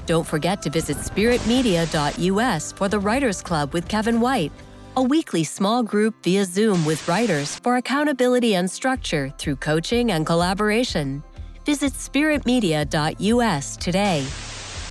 Don't 0.07 0.27
forget 0.27 0.61
to 0.63 0.71
visit 0.71 0.97
spiritmedia.us 0.97 2.73
for 2.73 2.89
the 2.89 2.99
Writers 2.99 3.41
Club 3.43 3.73
with 3.73 3.87
Kevin 3.87 4.21
White, 4.21 4.51
a 4.97 5.03
weekly 5.03 5.45
small 5.45 5.83
group 5.83 6.15
via 6.25 6.45
Zoom 6.45 6.85
with 6.85 7.07
writers 7.07 7.57
for 7.61 7.77
accountability 7.77 8.57
and 8.57 8.69
structure 8.69 9.33
through 9.39 9.57
coaching 9.57 10.11
and 10.11 10.27
collaboration. 10.27 11.23
Visit 11.65 11.93
spiritmedia.us 11.93 13.77
today. 13.77 14.27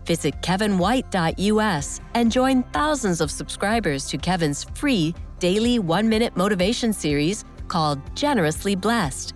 Visit 0.08 0.42
kevinwhite.us 0.42 2.02
and 2.14 2.32
join 2.32 2.64
thousands 2.72 3.20
of 3.20 3.30
subscribers 3.30 4.08
to 4.08 4.18
Kevin's 4.18 4.64
free 4.74 5.14
daily 5.40 5.80
one 5.80 6.08
minute 6.08 6.36
motivation 6.38 6.94
series 6.94 7.44
called 7.68 8.00
Generously 8.16 8.76
Blessed. 8.76 9.34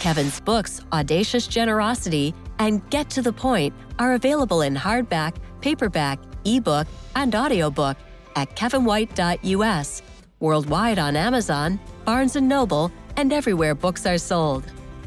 Kevin's 0.00 0.40
books, 0.40 0.80
Audacious 0.92 1.46
Generosity 1.46 2.34
and 2.58 2.82
Get 2.90 3.08
to 3.10 3.22
the 3.22 3.32
Point, 3.32 3.72
are 4.00 4.14
available 4.14 4.62
in 4.62 4.74
hardback, 4.74 5.36
paperback, 5.60 6.18
ebook, 6.44 6.88
and 7.14 7.32
audiobook 7.32 7.96
at 8.34 8.56
kevinwhite.us, 8.56 10.02
worldwide 10.40 10.98
on 10.98 11.14
Amazon, 11.14 11.78
Barnes 12.04 12.34
& 12.36 12.40
Noble, 12.40 12.90
and 13.16 13.32
everywhere 13.32 13.76
books 13.76 14.06
are 14.06 14.18
sold. 14.18 14.64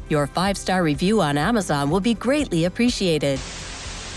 Your 0.08 0.26
five 0.26 0.56
star 0.56 0.82
review 0.82 1.20
on 1.20 1.36
Amazon 1.36 1.90
will 1.90 2.00
be 2.00 2.14
greatly 2.14 2.64
appreciated. 2.64 3.38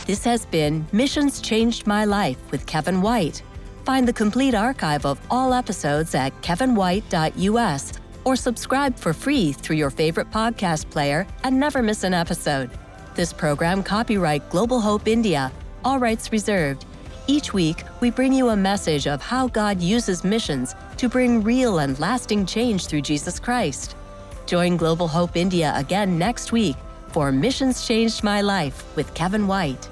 This 0.10 0.24
has 0.24 0.44
been 0.48 0.88
Missions 0.92 1.40
Changed 1.40 1.86
My 1.86 2.04
Life 2.04 2.40
with 2.50 2.66
Kevin 2.66 3.04
White. 3.04 3.44
Find 3.86 4.08
the 4.08 4.12
complete 4.12 4.56
archive 4.56 5.06
of 5.06 5.22
all 5.30 5.54
episodes 5.54 6.16
at 6.16 6.34
kevinwhite.us 6.42 7.94
or 8.26 8.36
subscribe 8.36 8.98
for 8.98 9.14
free 9.14 9.52
through 9.52 9.76
your 9.76 9.92
favorite 9.92 10.32
podcast 10.32 10.90
player 10.90 11.28
and 11.44 11.60
never 11.60 11.84
miss 11.84 12.04
an 12.04 12.16
episode. 12.16 12.72
This 13.14 13.32
program 13.32 13.84
copyright 13.84 14.50
Global 14.50 14.82
Hope 14.82 15.08
India, 15.08 15.52
all 15.86 16.00
rights 16.00 16.32
reserved. 16.32 16.88
Each 17.28 17.54
week, 17.54 17.84
we 18.02 18.10
bring 18.10 18.34
you 18.34 18.50
a 18.50 18.56
message 18.56 19.06
of 19.06 19.22
how 19.22 19.48
God 19.50 19.80
uses 19.80 20.24
missions 20.24 20.74
to 20.98 21.08
bring 21.08 21.44
real 21.44 21.78
and 21.78 22.00
lasting 22.00 22.48
change 22.48 22.88
through 22.88 23.02
Jesus 23.02 23.40
Christ. 23.40 23.96
Join 24.48 24.76
Global 24.76 25.08
Hope 25.08 25.38
India 25.38 25.72
again 25.76 26.18
next 26.18 26.52
week 26.52 26.78
for 27.10 27.32
Missions 27.32 27.86
Changed 27.86 28.24
My 28.24 28.42
Life 28.42 28.84
with 28.96 29.14
Kevin 29.14 29.46
White. 29.46 29.88